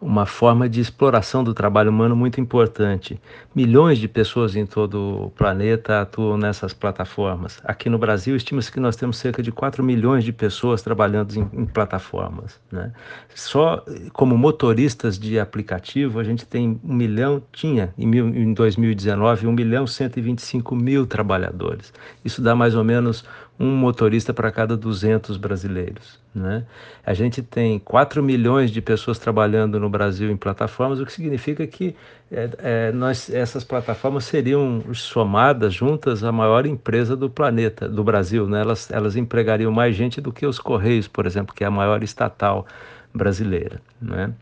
uma 0.00 0.26
forma 0.26 0.68
de 0.68 0.80
exploração 0.80 1.42
do 1.42 1.54
trabalho 1.54 1.90
humano 1.90 2.14
muito 2.14 2.40
importante. 2.40 3.18
Milhões 3.54 3.98
de 3.98 4.06
pessoas 4.06 4.54
em 4.54 4.66
todo 4.66 5.24
o 5.24 5.30
planeta 5.30 6.02
atuam 6.02 6.36
nessas 6.36 6.74
plataformas. 6.74 7.60
Aqui 7.64 7.88
no 7.88 7.98
Brasil, 7.98 8.36
estima-se 8.36 8.70
que 8.70 8.78
nós 8.78 8.94
temos 8.94 9.16
cerca 9.16 9.42
de 9.42 9.50
4 9.50 9.82
milhões 9.82 10.22
de 10.22 10.32
pessoas 10.32 10.82
trabalhando 10.82 11.34
em, 11.34 11.48
em 11.52 11.64
plataformas. 11.64 12.60
Né? 12.70 12.92
Só 13.34 13.82
como 14.12 14.36
motoristas 14.36 15.18
de 15.18 15.38
aplicativo, 15.40 16.18
a 16.18 16.24
gente 16.24 16.44
tem 16.44 16.78
um 16.84 16.94
milhão, 16.94 17.42
tinha 17.50 17.92
em, 17.96 18.06
mil, 18.06 18.28
em 18.28 18.52
2019, 18.52 19.46
1 19.46 19.52
milhão 19.52 19.86
125 19.86 20.76
mil 20.76 21.06
trabalhadores. 21.06 21.92
Isso 22.22 22.42
dá 22.42 22.54
mais 22.54 22.74
ou 22.74 22.84
menos 22.84 23.24
um 23.58 23.74
motorista 23.74 24.34
para 24.34 24.50
cada 24.52 24.76
200 24.76 25.36
brasileiros. 25.36 26.18
Né? 26.34 26.64
A 27.04 27.14
gente 27.14 27.42
tem 27.42 27.78
4 27.78 28.22
milhões 28.22 28.70
de 28.70 28.82
pessoas 28.82 29.18
trabalhando 29.18 29.80
no 29.80 29.88
Brasil 29.88 30.30
em 30.30 30.36
plataformas, 30.36 31.00
o 31.00 31.06
que 31.06 31.12
significa 31.12 31.66
que 31.66 31.96
é, 32.30 32.50
é, 32.58 32.92
nós, 32.92 33.30
essas 33.30 33.64
plataformas 33.64 34.24
seriam 34.24 34.82
somadas 34.92 35.72
juntas 35.72 36.22
a 36.22 36.30
maior 36.30 36.66
empresa 36.66 37.16
do 37.16 37.30
planeta, 37.30 37.88
do 37.88 38.04
Brasil. 38.04 38.46
Né? 38.46 38.60
Elas, 38.60 38.90
elas 38.90 39.16
empregariam 39.16 39.72
mais 39.72 39.96
gente 39.96 40.20
do 40.20 40.32
que 40.32 40.46
os 40.46 40.58
Correios, 40.58 41.08
por 41.08 41.26
exemplo, 41.26 41.54
que 41.54 41.64
é 41.64 41.66
a 41.66 41.70
maior 41.70 42.02
estatal 42.02 42.66
brasileira. 43.14 43.80
Né? 44.00 44.32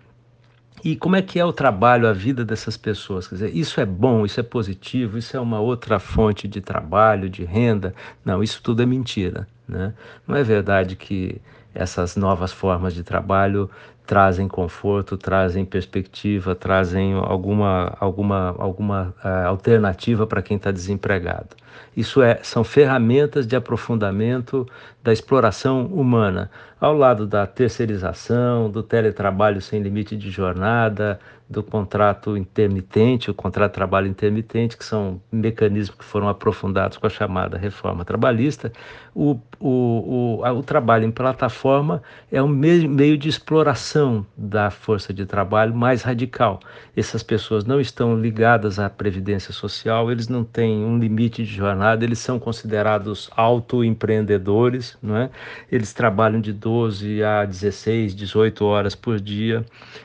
E 0.84 0.94
como 0.94 1.16
é 1.16 1.22
que 1.22 1.38
é 1.40 1.44
o 1.44 1.52
trabalho, 1.52 2.06
a 2.06 2.12
vida 2.12 2.44
dessas 2.44 2.76
pessoas? 2.76 3.26
Quer 3.26 3.36
dizer, 3.36 3.56
isso 3.56 3.80
é 3.80 3.86
bom, 3.86 4.26
isso 4.26 4.38
é 4.38 4.42
positivo, 4.42 5.16
isso 5.16 5.34
é 5.34 5.40
uma 5.40 5.58
outra 5.58 5.98
fonte 5.98 6.46
de 6.46 6.60
trabalho, 6.60 7.30
de 7.30 7.42
renda? 7.42 7.94
Não, 8.22 8.42
isso 8.42 8.62
tudo 8.62 8.82
é 8.82 8.86
mentira. 8.86 9.48
Né? 9.66 9.94
Não 10.28 10.36
é 10.36 10.42
verdade 10.42 10.94
que 10.94 11.40
essas 11.74 12.16
novas 12.16 12.52
formas 12.52 12.92
de 12.92 13.02
trabalho 13.02 13.70
trazem 14.06 14.46
conforto, 14.46 15.16
trazem 15.16 15.64
perspectiva, 15.64 16.54
trazem 16.54 17.14
alguma, 17.14 17.96
alguma, 17.98 18.54
alguma 18.58 19.14
uh, 19.24 19.48
alternativa 19.48 20.26
para 20.26 20.42
quem 20.42 20.56
está 20.56 20.70
desempregado. 20.70 21.56
Isso 21.96 22.22
é, 22.22 22.38
são 22.42 22.64
ferramentas 22.64 23.46
de 23.46 23.56
aprofundamento 23.56 24.66
da 25.02 25.12
exploração 25.12 25.86
humana, 25.86 26.50
ao 26.80 26.94
lado 26.96 27.26
da 27.26 27.46
terceirização, 27.46 28.70
do 28.70 28.82
teletrabalho 28.82 29.60
sem 29.60 29.80
limite 29.80 30.16
de 30.16 30.30
jornada, 30.30 31.18
do 31.48 31.62
contrato 31.62 32.36
intermitente, 32.36 33.30
o 33.30 33.34
contrato 33.34 33.70
de 33.70 33.74
trabalho 33.74 34.06
intermitente, 34.06 34.76
que 34.76 34.84
são 34.84 35.20
mecanismos 35.30 35.96
que 35.98 36.04
foram 36.04 36.28
aprofundados 36.28 36.96
com 36.98 37.06
a 37.06 37.10
chamada 37.10 37.56
reforma 37.56 38.04
trabalhista, 38.04 38.72
o, 39.14 39.38
o, 39.60 40.40
o, 40.40 40.48
o 40.48 40.62
trabalho 40.62 41.04
em 41.04 41.10
plataforma 41.10 42.02
é 42.32 42.42
um 42.42 42.48
meio, 42.48 42.88
meio 42.88 43.16
de 43.16 43.28
exploração 43.28 43.93
da 44.36 44.70
força 44.70 45.12
de 45.12 45.24
trabalho 45.24 45.74
mais 45.74 46.02
radical. 46.02 46.60
Essas 46.96 47.22
pessoas 47.22 47.64
não 47.64 47.80
estão 47.80 48.20
ligadas 48.20 48.78
à 48.78 48.90
previdência 48.90 49.52
social, 49.52 50.10
eles 50.10 50.28
não 50.28 50.42
têm 50.42 50.84
um 50.84 50.98
limite 50.98 51.44
de 51.44 51.54
jornada, 51.54 52.04
eles 52.04 52.18
são 52.18 52.38
considerados 52.38 53.30
autoempreendedores, 53.36 54.96
não 55.02 55.16
é? 55.16 55.30
eles 55.70 55.92
trabalham 55.92 56.40
de 56.40 56.52
12 56.52 57.22
a 57.22 57.44
16, 57.44 58.14
18 58.14 58.64
horas 58.64 58.94
por 58.94 59.20
dia, 59.20 59.64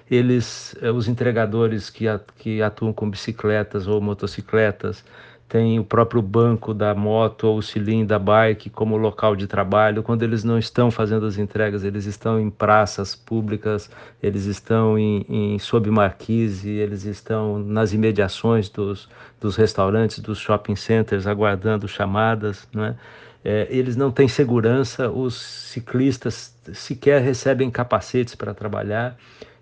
eles, 0.10 0.76
eh, 0.82 0.92
os 0.92 1.08
entregadores 1.08 1.90
que, 1.90 2.06
que 2.38 2.62
atuam 2.62 2.94
com 2.94 3.10
bicicletas 3.10 3.88
ou 3.88 4.00
motocicletas, 4.00 5.04
tem 5.50 5.80
o 5.80 5.84
próprio 5.84 6.22
banco 6.22 6.76
da 6.76 6.94
moto 6.94 7.46
ou 7.46 7.58
o 7.58 7.64
cilindro 7.64 8.10
da 8.10 8.20
bike 8.20 8.70
como 8.70 8.96
local 8.96 9.36
de 9.36 9.48
trabalho. 9.48 10.04
Quando 10.04 10.22
eles 10.22 10.44
não 10.44 10.60
estão 10.60 10.92
fazendo 10.92 11.26
as 11.26 11.40
entregas, 11.40 11.84
eles 11.84 12.06
estão 12.06 12.40
em 12.40 12.52
praças 12.52 13.16
públicas, 13.16 13.90
eles 14.22 14.46
estão 14.46 14.98
em, 14.98 15.26
em 15.28 15.58
sob 15.58 15.90
marquise, 15.90 16.70
eles 16.70 17.04
estão 17.04 17.58
nas 17.58 17.94
imediações 17.94 18.70
dos, 18.70 19.10
dos 19.42 19.56
restaurantes, 19.56 20.20
dos 20.20 20.38
shopping 20.38 20.76
centers, 20.76 21.26
aguardando 21.26 21.88
chamadas, 21.88 22.68
né? 22.72 22.96
É, 23.44 23.68
eles 23.72 23.96
não 23.96 24.12
têm 24.12 24.28
segurança, 24.28 25.10
os 25.10 25.36
ciclistas 25.36 26.56
sequer 26.74 27.22
recebem 27.22 27.72
capacetes 27.72 28.36
para 28.36 28.54
trabalhar, 28.54 29.18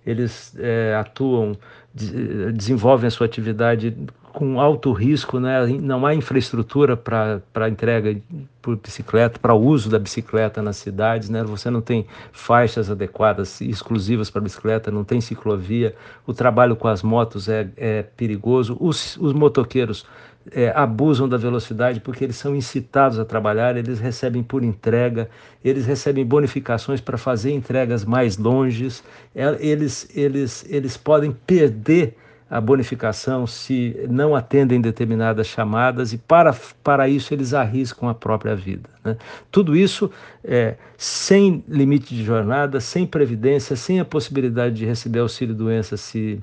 eles 0.06 0.54
é, 0.58 0.96
atuam, 1.00 1.56
de, 1.94 2.52
desenvolvem 2.52 3.08
a 3.08 3.12
sua 3.12 3.28
atividade 3.28 3.96
com 4.38 4.62
alto 4.62 4.92
risco, 4.92 5.40
né? 5.40 5.66
não 5.82 6.06
há 6.06 6.14
infraestrutura 6.14 6.96
para 6.96 7.68
entrega 7.68 8.22
por 8.62 8.76
bicicleta, 8.76 9.40
para 9.40 9.56
uso 9.56 9.90
da 9.90 9.98
bicicleta 9.98 10.62
nas 10.62 10.78
cidades, 10.78 11.28
né? 11.28 11.44
você 11.44 11.72
não 11.72 11.82
tem 11.82 12.06
faixas 12.32 12.88
adequadas, 12.92 13.60
exclusivas 13.62 14.30
para 14.30 14.40
bicicleta, 14.40 14.92
não 14.92 15.04
tem 15.04 15.20
ciclovia, 15.20 15.96
o 16.24 16.36
trabalho 16.36 16.76
com 16.76 16.88
as 16.88 17.02
motos 17.02 17.50
é, 17.50 17.68
é 17.76 18.04
perigoso, 18.04 18.78
os, 18.80 19.18
os 19.18 19.34
motoqueiros 19.34 20.06
é, 20.52 20.72
abusam 20.76 21.28
da 21.28 21.36
velocidade 21.36 22.00
porque 22.00 22.24
eles 22.24 22.36
são 22.36 22.56
incitados 22.56 23.18
a 23.18 23.26
trabalhar, 23.26 23.76
eles 23.76 24.00
recebem 24.00 24.44
por 24.44 24.64
entrega, 24.64 25.32
eles 25.66 25.88
recebem 25.88 26.24
bonificações 26.24 27.02
para 27.02 27.18
fazer 27.18 27.54
entregas 27.54 28.06
mais 28.06 28.38
longes, 28.38 29.04
é, 29.34 29.58
eles, 29.60 30.08
eles, 30.16 30.64
eles 30.70 30.96
podem 30.96 31.32
perder 31.32 32.16
a 32.50 32.62
bonificação 32.62 33.46
se 33.46 33.96
não 34.10 34.36
atendem 34.36 34.80
determinadas 34.80 35.48
chamadas 35.48 36.14
e 36.14 36.18
para, 36.18 36.56
para 36.84 37.10
isso 37.10 37.34
eles 37.34 37.54
arriscam 37.54 38.08
a 38.08 38.14
própria 38.14 38.56
vida. 38.56 38.90
Né? 39.04 39.18
Tudo 39.52 39.76
isso 39.76 40.10
é, 40.44 40.76
sem 40.98 41.64
limite 41.68 42.16
de 42.16 42.24
jornada, 42.24 42.80
sem 42.80 43.06
previdência, 43.06 43.76
sem 43.76 44.00
a 44.00 44.06
possibilidade 44.06 44.76
de 44.76 44.86
receber 44.86 45.20
auxílio-doença 45.20 45.98
se 45.98 46.42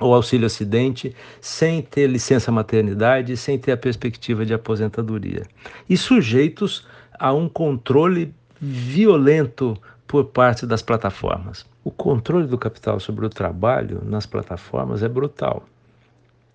ou 0.00 0.14
auxílio 0.14 0.46
acidente, 0.46 1.14
sem 1.40 1.80
ter 1.80 2.08
licença 2.08 2.50
maternidade, 2.50 3.36
sem 3.36 3.58
ter 3.58 3.72
a 3.72 3.76
perspectiva 3.76 4.44
de 4.44 4.52
aposentadoria. 4.52 5.42
E 5.88 5.96
sujeitos 5.96 6.86
a 7.18 7.32
um 7.32 7.48
controle 7.48 8.34
violento 8.60 9.76
por 10.06 10.24
parte 10.24 10.66
das 10.66 10.82
plataformas. 10.82 11.64
O 11.84 11.90
controle 11.90 12.46
do 12.46 12.56
capital 12.58 13.00
sobre 13.00 13.26
o 13.26 13.30
trabalho 13.30 14.02
nas 14.04 14.26
plataformas 14.26 15.02
é 15.02 15.08
brutal. 15.08 15.66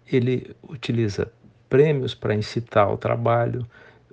ele 0.10 0.56
utiliza 0.64 1.30
prêmios 1.70 2.16
para 2.16 2.34
incitar 2.34 2.88
ao 2.88 2.98
trabalho, 2.98 3.66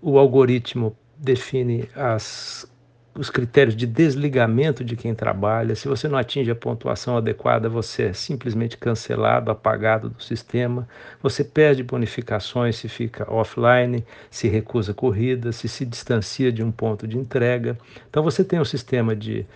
o 0.02 0.18
algoritmo 0.18 0.96
define 1.16 1.88
as 1.94 2.68
os 3.16 3.30
critérios 3.30 3.76
de 3.76 3.86
desligamento 3.86 4.84
de 4.84 4.96
quem 4.96 5.14
trabalha. 5.14 5.76
Se 5.76 5.86
você 5.86 6.08
não 6.08 6.18
atinge 6.18 6.50
a 6.50 6.54
pontuação 6.54 7.16
adequada, 7.16 7.68
você 7.68 8.04
é 8.04 8.12
simplesmente 8.12 8.76
cancelado, 8.76 9.50
apagado 9.50 10.08
do 10.10 10.22
sistema. 10.22 10.88
Você 11.22 11.44
perde 11.44 11.84
bonificações 11.84 12.76
se 12.76 12.88
fica 12.88 13.30
offline, 13.32 14.04
se 14.30 14.48
recusa 14.48 14.92
corrida, 14.92 15.52
se 15.52 15.68
se 15.68 15.86
distancia 15.86 16.50
de 16.50 16.62
um 16.62 16.72
ponto 16.72 17.06
de 17.06 17.16
entrega. 17.16 17.78
Então 18.10 18.22
você 18.22 18.42
tem 18.42 18.58
um 18.58 18.64
sistema 18.64 19.14
de 19.14 19.46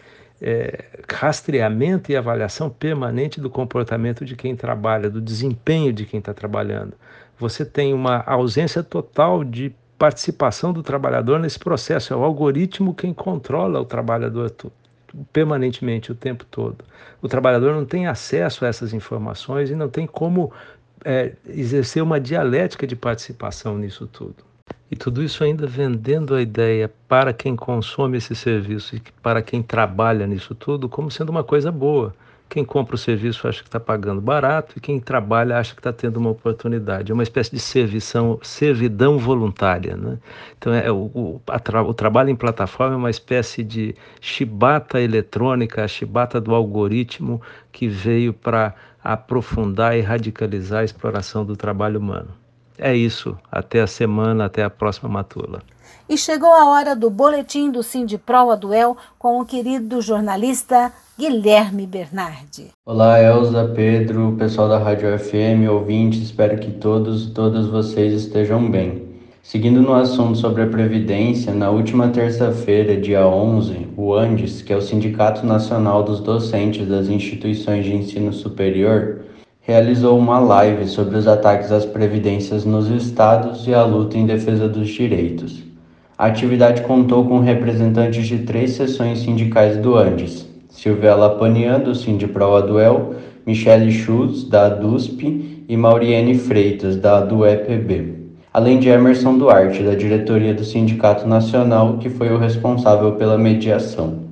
é, 0.40 0.84
rastreamento 1.12 2.12
e 2.12 2.16
avaliação 2.16 2.70
permanente 2.70 3.40
do 3.40 3.50
comportamento 3.50 4.24
de 4.24 4.36
quem 4.36 4.54
trabalha, 4.54 5.10
do 5.10 5.20
desempenho 5.20 5.92
de 5.92 6.04
quem 6.04 6.18
está 6.18 6.32
trabalhando. 6.32 6.94
Você 7.38 7.64
tem 7.64 7.92
uma 7.92 8.22
ausência 8.26 8.82
total 8.82 9.44
de 9.44 9.72
participação 9.98 10.72
do 10.72 10.82
trabalhador 10.82 11.40
nesse 11.40 11.58
processo. 11.58 12.12
É 12.12 12.16
o 12.16 12.22
algoritmo 12.22 12.94
quem 12.94 13.12
controla 13.12 13.80
o 13.80 13.84
trabalhador 13.84 14.54
permanentemente, 15.32 16.12
o 16.12 16.14
tempo 16.14 16.44
todo. 16.44 16.84
O 17.20 17.28
trabalhador 17.28 17.74
não 17.74 17.84
tem 17.84 18.06
acesso 18.06 18.64
a 18.64 18.68
essas 18.68 18.92
informações 18.92 19.70
e 19.70 19.74
não 19.74 19.88
tem 19.88 20.06
como 20.06 20.52
é, 21.04 21.32
exercer 21.46 22.02
uma 22.02 22.20
dialética 22.20 22.86
de 22.86 22.94
participação 22.94 23.76
nisso 23.76 24.06
tudo. 24.06 24.36
E 24.90 24.96
tudo 24.96 25.22
isso 25.22 25.44
ainda 25.44 25.66
vendendo 25.66 26.34
a 26.34 26.40
ideia 26.40 26.90
para 27.06 27.32
quem 27.32 27.54
consome 27.54 28.16
esse 28.18 28.34
serviço 28.34 28.96
e 28.96 29.02
para 29.22 29.42
quem 29.42 29.62
trabalha 29.62 30.26
nisso 30.26 30.54
tudo 30.54 30.88
como 30.88 31.10
sendo 31.10 31.28
uma 31.28 31.44
coisa 31.44 31.70
boa. 31.70 32.14
Quem 32.48 32.64
compra 32.64 32.94
o 32.94 32.98
serviço 32.98 33.46
acha 33.46 33.60
que 33.60 33.68
está 33.68 33.78
pagando 33.78 34.22
barato 34.22 34.78
e 34.78 34.80
quem 34.80 34.98
trabalha 34.98 35.58
acha 35.58 35.74
que 35.74 35.80
está 35.80 35.92
tendo 35.92 36.16
uma 36.16 36.30
oportunidade. 36.30 37.12
É 37.12 37.14
uma 37.14 37.22
espécie 37.22 37.50
de 37.50 37.60
servição, 37.60 38.38
servidão 38.42 39.18
voluntária. 39.18 39.94
Né? 39.94 40.16
Então, 40.56 40.72
é, 40.72 40.90
o, 40.90 41.10
o, 41.14 41.42
tra, 41.62 41.82
o 41.82 41.92
trabalho 41.92 42.30
em 42.30 42.36
plataforma 42.36 42.94
é 42.94 42.96
uma 42.96 43.10
espécie 43.10 43.62
de 43.62 43.94
chibata 44.18 44.98
eletrônica, 44.98 45.84
a 45.84 45.88
chibata 45.88 46.40
do 46.40 46.54
algoritmo 46.54 47.42
que 47.70 47.86
veio 47.86 48.32
para 48.32 48.74
aprofundar 49.04 49.98
e 49.98 50.00
radicalizar 50.00 50.80
a 50.80 50.84
exploração 50.84 51.44
do 51.44 51.54
trabalho 51.54 52.00
humano. 52.00 52.30
É 52.78 52.96
isso. 52.96 53.36
Até 53.50 53.80
a 53.80 53.86
semana, 53.86 54.44
até 54.44 54.62
a 54.62 54.70
próxima 54.70 55.08
matula. 55.08 55.60
E 56.08 56.16
chegou 56.16 56.48
a 56.48 56.70
hora 56.70 56.94
do 56.96 57.10
boletim 57.10 57.70
do 57.70 57.82
Sindipro 57.82 58.56
Duel 58.56 58.96
com 59.18 59.40
o 59.40 59.44
querido 59.44 60.00
jornalista 60.00 60.92
Guilherme 61.18 61.86
Bernardi. 61.86 62.68
Olá, 62.86 63.20
Elza, 63.20 63.72
Pedro, 63.74 64.36
pessoal 64.38 64.68
da 64.68 64.78
Rádio 64.78 65.18
FM, 65.18 65.68
ouvintes, 65.68 66.22
espero 66.22 66.58
que 66.58 66.70
todos 66.70 67.26
e 67.26 67.30
todas 67.30 67.66
vocês 67.66 68.14
estejam 68.14 68.70
bem. 68.70 69.08
Seguindo 69.42 69.82
no 69.82 69.94
assunto 69.94 70.38
sobre 70.38 70.62
a 70.62 70.66
Previdência, 70.66 71.52
na 71.52 71.70
última 71.70 72.08
terça-feira, 72.08 72.96
dia 72.96 73.26
11, 73.26 73.88
o 73.96 74.14
ANDES, 74.14 74.62
que 74.62 74.72
é 74.72 74.76
o 74.76 74.82
Sindicato 74.82 75.44
Nacional 75.44 76.02
dos 76.02 76.20
Docentes 76.20 76.86
das 76.86 77.08
Instituições 77.08 77.84
de 77.84 77.94
Ensino 77.94 78.32
Superior, 78.32 79.20
realizou 79.68 80.18
uma 80.18 80.38
live 80.38 80.88
sobre 80.88 81.18
os 81.18 81.28
ataques 81.28 81.70
às 81.70 81.84
previdências 81.84 82.64
nos 82.64 82.88
estados 82.88 83.68
e 83.68 83.74
a 83.74 83.84
luta 83.84 84.16
em 84.16 84.24
defesa 84.24 84.66
dos 84.66 84.88
direitos. 84.88 85.62
A 86.16 86.24
atividade 86.24 86.80
contou 86.80 87.26
com 87.26 87.38
representantes 87.40 88.26
de 88.26 88.38
três 88.38 88.70
seções 88.70 89.18
sindicais 89.18 89.76
do 89.76 89.94
Andes: 89.94 90.48
Silvia 90.70 91.14
Lapanian, 91.14 91.80
do 91.80 91.94
Sindipro 91.94 92.56
Aduel, 92.56 93.16
Michele 93.46 93.92
Schultz, 93.92 94.44
da 94.44 94.68
ADUSP 94.68 95.66
e 95.68 95.76
Mauriene 95.76 96.38
Freitas, 96.38 96.96
da 96.96 97.18
ADUEPB, 97.18 98.14
além 98.54 98.78
de 98.78 98.88
Emerson 98.88 99.36
Duarte, 99.36 99.82
da 99.82 99.94
diretoria 99.94 100.54
do 100.54 100.64
Sindicato 100.64 101.28
Nacional, 101.28 101.98
que 101.98 102.08
foi 102.08 102.32
o 102.32 102.38
responsável 102.38 103.12
pela 103.12 103.36
mediação. 103.36 104.27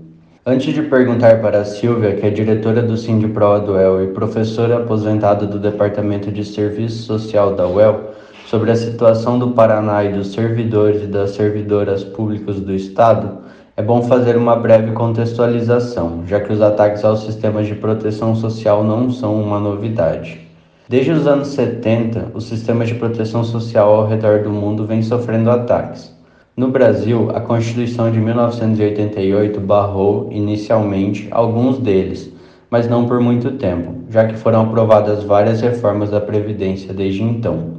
Antes 0.49 0.73
de 0.73 0.83
perguntar 0.83 1.41
para 1.41 1.63
a 1.63 1.65
Silvia, 1.65 2.15
que 2.15 2.25
é 2.25 2.31
diretora 2.31 2.81
do 2.81 2.97
Sindipro 2.97 3.47
Aduel 3.47 4.05
e 4.05 4.13
professora 4.13 4.77
aposentada 4.77 5.45
do 5.45 5.59
Departamento 5.59 6.31
de 6.31 6.45
Serviço 6.45 7.03
Social 7.03 7.57
da 7.57 7.67
UEL, 7.67 8.13
sobre 8.47 8.71
a 8.71 8.77
situação 8.77 9.41
do 9.41 9.51
Paraná 9.51 10.05
e 10.05 10.13
dos 10.13 10.29
servidores 10.29 11.03
e 11.03 11.09
das 11.09 11.31
servidoras 11.31 12.05
públicas 12.05 12.61
do 12.61 12.73
Estado, 12.73 13.39
é 13.77 13.83
bom 13.83 14.03
fazer 14.03 14.37
uma 14.37 14.55
breve 14.55 14.93
contextualização, 14.93 16.23
já 16.29 16.39
que 16.39 16.53
os 16.53 16.63
ataques 16.63 17.05
aos 17.05 17.25
sistemas 17.25 17.67
de 17.67 17.75
proteção 17.75 18.37
social 18.37 18.85
não 18.85 19.11
são 19.11 19.35
uma 19.43 19.59
novidade. 19.59 20.47
Desde 20.89 21.11
os 21.11 21.27
anos 21.27 21.49
70, 21.49 22.31
os 22.35 22.45
sistemas 22.45 22.87
de 22.87 22.95
proteção 22.95 23.43
social 23.43 23.93
ao 23.93 24.07
redor 24.07 24.45
do 24.45 24.51
mundo 24.51 24.87
vêm 24.87 25.03
sofrendo 25.03 25.51
ataques. 25.51 26.16
No 26.57 26.69
Brasil, 26.69 27.29
a 27.35 27.41
Constituição 27.43 28.11
de 28.11 28.19
1988 28.19 29.61
barrou, 29.61 30.29
inicialmente, 30.33 31.29
alguns 31.31 31.79
deles, 31.79 32.33
mas 32.71 32.89
não 32.89 33.05
por 33.07 33.21
muito 33.21 33.51
tempo, 33.59 33.93
já 34.09 34.27
que 34.27 34.39
foram 34.39 34.63
aprovadas 34.63 35.23
várias 35.23 35.61
reformas 35.61 36.09
da 36.09 36.19
Previdência 36.19 36.95
desde 36.95 37.23
então. 37.23 37.77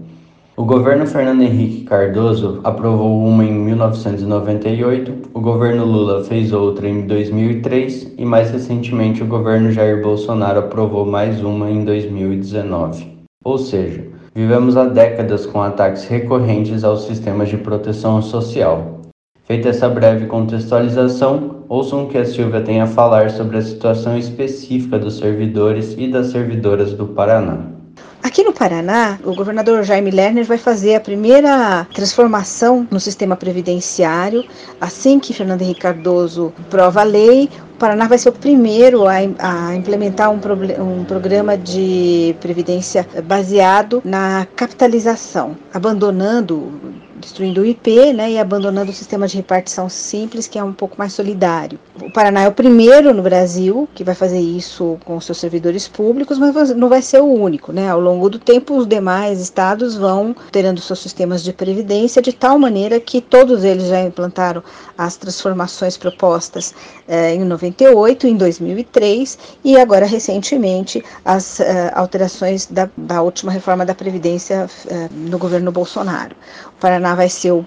O 0.55 0.63
governo 0.63 1.07
Fernando 1.07 1.41
Henrique 1.41 1.85
Cardoso 1.85 2.61
aprovou 2.63 3.25
uma 3.25 3.43
em 3.43 3.51
1998, 3.51 5.31
o 5.33 5.41
governo 5.41 5.83
Lula 5.83 6.23
fez 6.23 6.53
outra 6.53 6.87
em 6.87 7.07
2003 7.07 8.13
e, 8.15 8.23
mais 8.23 8.51
recentemente, 8.51 9.23
o 9.23 9.27
governo 9.27 9.71
Jair 9.71 10.03
Bolsonaro 10.03 10.59
aprovou 10.59 11.03
mais 11.03 11.41
uma 11.41 11.67
em 11.71 11.83
2019. 11.83 13.17
Ou 13.43 13.57
seja, 13.57 14.16
Vivemos 14.37 14.77
há 14.77 14.85
décadas 14.85 15.47
com 15.47 15.63
ataques 15.63 16.03
recorrentes 16.03 16.83
aos 16.83 17.07
sistemas 17.07 17.49
de 17.49 17.57
proteção 17.57 18.21
social. 18.21 19.01
Feita 19.47 19.69
essa 19.69 19.89
breve 19.89 20.27
contextualização, 20.27 21.65
ouçam 21.67 22.03
o 22.03 22.07
que 22.07 22.19
a 22.19 22.23
Silvia 22.23 22.61
tem 22.61 22.79
a 22.79 22.85
falar 22.85 23.31
sobre 23.31 23.57
a 23.57 23.61
situação 23.63 24.15
específica 24.15 24.99
dos 24.99 25.17
servidores 25.17 25.95
e 25.97 26.07
das 26.07 26.27
servidoras 26.27 26.93
do 26.93 27.07
Paraná. 27.07 27.77
Aqui 28.21 28.43
no 28.43 28.53
Paraná, 28.53 29.17
o 29.23 29.33
governador 29.33 29.83
Jaime 29.83 30.11
Lerner 30.11 30.45
vai 30.45 30.59
fazer 30.59 30.93
a 30.93 30.99
primeira 30.99 31.87
transformação 31.91 32.87
no 32.91 32.99
sistema 32.99 33.35
previdenciário. 33.35 34.43
Assim 34.79 35.19
que 35.19 35.33
Fernando 35.33 35.63
Henrique 35.63 35.81
Cardoso 35.81 36.53
prova 36.69 37.01
a 37.01 37.03
lei, 37.03 37.49
Paraná 37.77 38.07
vai 38.07 38.17
ser 38.17 38.29
o 38.29 38.33
primeiro 38.33 39.07
a, 39.07 39.17
a 39.39 39.75
implementar 39.75 40.31
um, 40.31 40.39
um, 40.81 41.05
programa 41.05 41.55
de 41.55 42.35
previdência 42.41 43.07
baseado 43.23 44.01
na 44.03 44.47
capitalização, 44.55 45.55
abandonando 45.71 46.71
destruindo 47.19 47.61
o 47.61 47.65
IP 47.65 48.13
né, 48.13 48.31
e 48.31 48.39
abandonando 48.39 48.91
o 48.91 48.93
sistema 48.93 49.27
de 49.27 49.37
repartição 49.37 49.89
simples, 49.89 50.47
que 50.47 50.57
é 50.57 50.63
um 50.63 50.73
pouco 50.73 50.95
mais 50.97 51.13
solidário. 51.13 51.79
O 52.01 52.11
Paraná 52.11 52.43
é 52.43 52.47
o 52.47 52.51
primeiro 52.51 53.13
no 53.13 53.23
Brasil 53.23 53.87
que 53.93 54.03
vai 54.03 54.15
fazer 54.15 54.39
isso 54.39 54.97
com 55.03 55.19
seus 55.19 55.37
servidores 55.37 55.87
públicos, 55.87 56.37
mas 56.37 56.75
não 56.75 56.89
vai 56.89 57.01
ser 57.01 57.21
o 57.21 57.25
único. 57.25 57.71
Né? 57.71 57.89
Ao 57.89 57.99
longo 57.99 58.29
do 58.29 58.39
tempo, 58.39 58.77
os 58.77 58.87
demais 58.87 59.41
estados 59.41 59.95
vão 59.95 60.35
terando 60.51 60.79
seus 60.81 60.99
sistemas 60.99 61.43
de 61.43 61.53
previdência 61.53 62.21
de 62.21 62.31
tal 62.31 62.59
maneira 62.59 62.99
que 62.99 63.21
todos 63.21 63.63
eles 63.63 63.87
já 63.87 64.01
implantaram 64.01 64.63
as 64.97 65.15
transformações 65.17 65.97
propostas 65.97 66.73
eh, 67.07 67.35
em 67.35 67.45
98, 67.45 68.27
em 68.27 68.35
2003 68.35 69.37
e 69.63 69.77
agora 69.77 70.05
recentemente 70.05 71.03
as 71.23 71.59
eh, 71.59 71.91
alterações 71.93 72.65
da, 72.65 72.89
da, 72.97 73.21
última 73.21 73.51
reforma 73.51 73.85
da 73.85 73.93
Previdência 73.93 74.67
eh, 74.87 75.09
no 75.11 75.37
governo 75.37 75.71
Bolsonaro. 75.71 76.35
O 76.67 76.79
Paraná 76.79 77.06
vai 77.15 77.29
ser 77.29 77.51
o, 77.51 77.65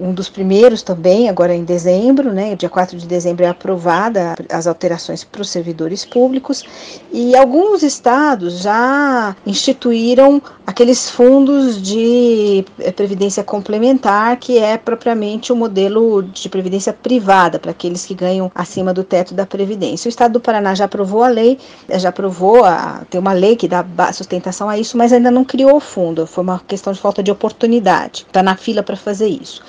um 0.00 0.12
dos 0.12 0.28
primeiros 0.28 0.82
também, 0.82 1.28
agora 1.28 1.54
em 1.54 1.64
dezembro, 1.64 2.32
né, 2.32 2.54
dia 2.56 2.68
4 2.68 2.96
de 2.96 3.06
dezembro 3.06 3.44
é 3.44 3.48
aprovada 3.48 4.34
as 4.50 4.66
alterações 4.66 5.24
para 5.24 5.42
os 5.42 5.50
servidores 5.50 6.04
públicos 6.04 6.64
e 7.12 7.36
alguns 7.36 7.82
estados 7.82 8.60
já 8.60 9.36
instituíram 9.46 10.40
aqueles 10.66 11.10
fundos 11.10 11.80
de 11.80 12.64
previdência 12.96 13.44
complementar, 13.44 14.36
que 14.36 14.58
é 14.58 14.78
propriamente 14.78 15.52
o 15.52 15.56
modelo 15.56 16.22
de 16.22 16.48
previdência 16.48 16.92
privada, 16.92 17.58
para 17.58 17.72
aqueles 17.72 18.06
que 18.06 18.14
ganham 18.14 18.50
acima 18.54 18.94
do 18.94 19.04
teto 19.04 19.34
da 19.34 19.44
Previdência. 19.44 20.08
O 20.08 20.10
Estado 20.10 20.32
do 20.32 20.40
Paraná 20.40 20.74
já 20.74 20.86
aprovou 20.86 21.22
a 21.22 21.28
lei, 21.28 21.58
já 21.90 22.08
aprovou, 22.08 22.64
a, 22.64 23.02
tem 23.10 23.20
uma 23.20 23.32
lei 23.32 23.56
que 23.56 23.68
dá 23.68 23.84
sustentação 24.12 24.68
a 24.68 24.78
isso, 24.78 24.96
mas 24.96 25.12
ainda 25.12 25.30
não 25.30 25.44
criou 25.44 25.76
o 25.76 25.80
fundo, 25.80 26.26
foi 26.26 26.42
uma 26.42 26.60
questão 26.60 26.92
de 26.92 27.00
falta 27.00 27.22
de 27.22 27.30
oportunidade. 27.30 28.24
Está 28.26 28.42
na 28.42 28.56
fila 28.56 28.71
para 28.80 28.94
fazer 28.94 29.26
isso. 29.26 29.60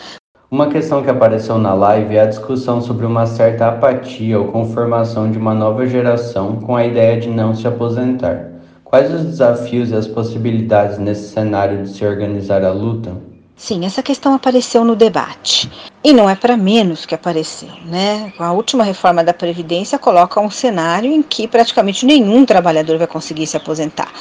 Uma 0.52 0.68
questão 0.68 1.02
que 1.02 1.10
apareceu 1.10 1.58
na 1.58 1.74
live 1.74 2.16
é 2.16 2.22
a 2.22 2.28
discussão 2.28 2.80
sobre 2.80 3.08
uma 3.08 3.26
certa 3.26 3.70
apatia 3.70 4.40
ou 4.40 4.50
conformação 4.50 5.32
de 5.32 5.40
uma 5.40 5.56
nova 5.56 5.88
geração 5.88 6.58
com 6.58 6.76
a 6.76 6.86
ideia 6.86 7.20
de 7.20 7.28
não 7.28 7.56
se 7.56 7.68
aposentar. 7.68 8.52
Quais 8.84 9.12
os 9.12 9.26
desafios 9.26 9.90
e 9.90 9.96
as 9.96 10.08
possibilidades 10.08 11.00
nesse 11.00 11.34
cenário 11.34 11.82
de 11.82 11.90
se 11.90 12.06
organizar 12.06 12.64
a 12.64 12.72
luta? 12.72 13.18
Sim, 13.56 13.84
essa 13.84 14.04
questão 14.04 14.36
apareceu 14.36 14.86
no 14.86 14.96
debate. 14.96 15.72
E 16.04 16.12
não 16.12 16.30
é 16.30 16.36
para 16.36 16.58
menos 16.58 17.06
que 17.06 17.16
apareceu, 17.16 17.70
né? 17.86 18.34
A 18.38 18.52
última 18.52 18.84
reforma 18.84 19.24
da 19.24 19.34
Previdência 19.34 19.98
coloca 19.98 20.42
um 20.42 20.52
cenário 20.52 21.10
em 21.10 21.24
que 21.24 21.48
praticamente 21.48 22.06
nenhum 22.06 22.46
trabalhador 22.46 22.98
vai 22.98 23.08
conseguir 23.08 23.48
se 23.48 23.56
aposentar. 23.56 24.12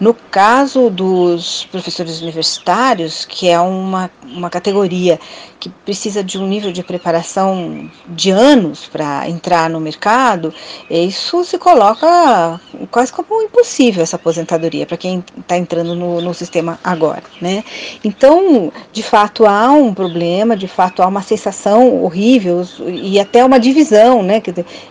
No 0.00 0.12
caso 0.12 0.90
dos 0.90 1.64
professores 1.70 2.20
universitários, 2.20 3.24
que 3.24 3.48
é 3.48 3.60
uma, 3.60 4.10
uma 4.24 4.50
categoria 4.50 5.20
que 5.58 5.68
precisa 5.68 6.22
de 6.22 6.38
um 6.38 6.46
nível 6.46 6.70
de 6.72 6.82
preparação 6.82 7.90
de 8.08 8.30
anos 8.30 8.86
para 8.86 9.28
entrar 9.28 9.68
no 9.68 9.80
mercado, 9.80 10.52
isso 10.88 11.44
se 11.44 11.58
coloca 11.58 12.60
quase 12.90 13.12
como 13.12 13.42
impossível 13.42 14.02
essa 14.02 14.16
aposentadoria 14.16 14.86
para 14.86 14.96
quem 14.96 15.24
está 15.36 15.56
entrando 15.56 15.94
no, 15.94 16.20
no 16.20 16.32
sistema 16.32 16.78
agora, 16.82 17.24
né? 17.40 17.64
Então, 18.04 18.72
de 18.92 19.02
fato 19.02 19.46
há 19.46 19.70
um 19.70 19.92
problema, 19.92 20.56
de 20.56 20.68
fato 20.68 21.02
há 21.02 21.06
uma 21.06 21.22
sensação 21.22 22.02
horrível 22.04 22.66
e 22.86 23.18
até 23.18 23.44
uma 23.44 23.58
divisão, 23.58 24.22
né, 24.22 24.40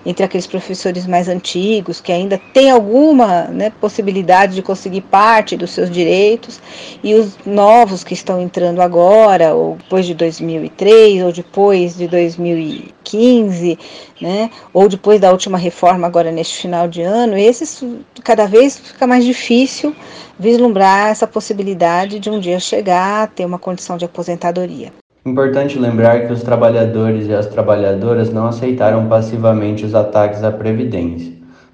entre 0.06 0.24
aqueles 0.24 0.48
professores 0.48 1.08
mais 1.08 1.28
antigos 1.28 2.02
que 2.02 2.12
ainda 2.12 2.40
têm 2.54 2.70
alguma 2.70 3.44
né, 3.46 3.72
possibilidade 3.82 4.56
de 4.56 4.62
conseguir 4.62 5.02
parte 5.02 5.56
dos 5.56 5.72
seus 5.72 5.90
direitos 5.90 6.60
e 7.04 7.14
os 7.14 7.38
novos 7.46 8.04
que 8.04 8.14
estão 8.14 8.42
entrando 8.42 8.82
agora 8.82 9.54
ou 9.54 9.76
depois 9.76 10.06
de 10.06 10.14
2000 10.14 10.57
2003 10.58 11.24
ou 11.24 11.32
depois 11.32 11.98
de 11.98 12.08
2015, 12.08 13.80
né, 14.22 14.50
ou 14.74 14.90
depois 14.90 15.20
da 15.20 15.32
última 15.32 15.58
reforma 15.58 16.08
agora 16.08 16.32
neste 16.32 16.62
final 16.62 16.88
de 16.88 17.02
ano, 17.02 17.38
esses 17.38 17.84
cada 18.24 18.46
vez 18.46 18.78
fica 18.78 19.08
mais 19.08 19.24
difícil 19.24 19.96
vislumbrar 20.40 21.10
essa 21.10 21.28
possibilidade 21.28 22.20
de 22.20 22.30
um 22.30 22.40
dia 22.40 22.60
chegar 22.60 23.24
a 23.24 23.28
ter 23.28 23.46
uma 23.46 23.60
condição 23.60 23.98
de 23.98 24.06
aposentadoria. 24.06 24.92
Importante 25.26 25.78
lembrar 25.78 26.26
que 26.26 26.34
os 26.34 26.42
trabalhadores 26.42 27.28
e 27.28 27.34
as 27.34 27.48
trabalhadoras 27.48 28.32
não 28.32 28.48
aceitaram 28.48 29.08
passivamente 29.08 29.86
os 29.86 29.94
ataques 29.94 30.44
à 30.44 30.52
Previdência. 30.52 31.34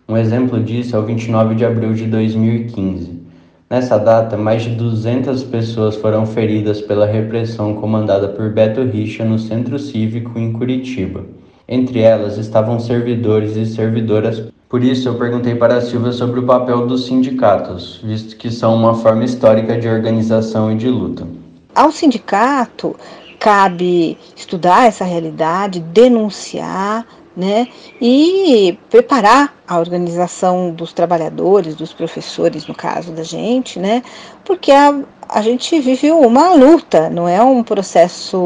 Um 0.09 0.17
exemplo 0.17 0.59
disso 0.59 0.95
é 0.95 0.99
o 0.99 1.05
29 1.05 1.55
de 1.55 1.63
abril 1.63 1.93
de 1.93 2.05
2015. 2.07 3.22
Nessa 3.73 3.97
data, 3.97 4.37
mais 4.37 4.61
de 4.61 4.69
200 4.69 5.45
pessoas 5.45 5.95
foram 5.95 6.27
feridas 6.27 6.79
pela 6.79 7.07
repressão 7.07 7.73
comandada 7.73 8.27
por 8.27 8.51
Beto 8.51 8.83
Richa 8.83 9.25
no 9.25 9.39
Centro 9.39 9.79
Cívico 9.79 10.37
em 10.37 10.53
Curitiba. 10.53 11.25
Entre 11.67 11.99
elas 11.99 12.37
estavam 12.37 12.79
servidores 12.79 13.55
e 13.55 13.65
servidoras. 13.65 14.43
Por 14.69 14.83
isso, 14.83 15.09
eu 15.09 15.15
perguntei 15.15 15.55
para 15.55 15.77
a 15.77 15.81
Silvia 15.81 16.11
sobre 16.11 16.39
o 16.39 16.45
papel 16.45 16.85
dos 16.85 17.07
sindicatos, 17.07 17.99
visto 18.03 18.37
que 18.37 18.51
são 18.51 18.75
uma 18.75 18.93
forma 18.93 19.23
histórica 19.23 19.75
de 19.75 19.87
organização 19.87 20.71
e 20.71 20.75
de 20.75 20.87
luta. 20.87 21.25
Ao 21.73 21.91
sindicato, 21.91 22.95
cabe 23.39 24.19
estudar 24.35 24.85
essa 24.85 25.03
realidade, 25.03 25.79
denunciar, 25.79 27.07
né? 27.35 27.67
E 28.01 28.77
preparar 28.89 29.55
a 29.67 29.79
organização 29.79 30.71
dos 30.71 30.93
trabalhadores, 30.93 31.75
dos 31.75 31.93
professores, 31.93 32.67
no 32.67 32.75
caso 32.75 33.11
da 33.11 33.23
gente, 33.23 33.79
né? 33.79 34.03
Porque 34.45 34.71
a, 34.71 35.01
a 35.27 35.41
gente 35.41 35.79
vive 35.79 36.11
uma 36.11 36.53
luta, 36.53 37.09
não 37.09 37.27
é 37.27 37.41
um 37.41 37.63
processo 37.63 38.37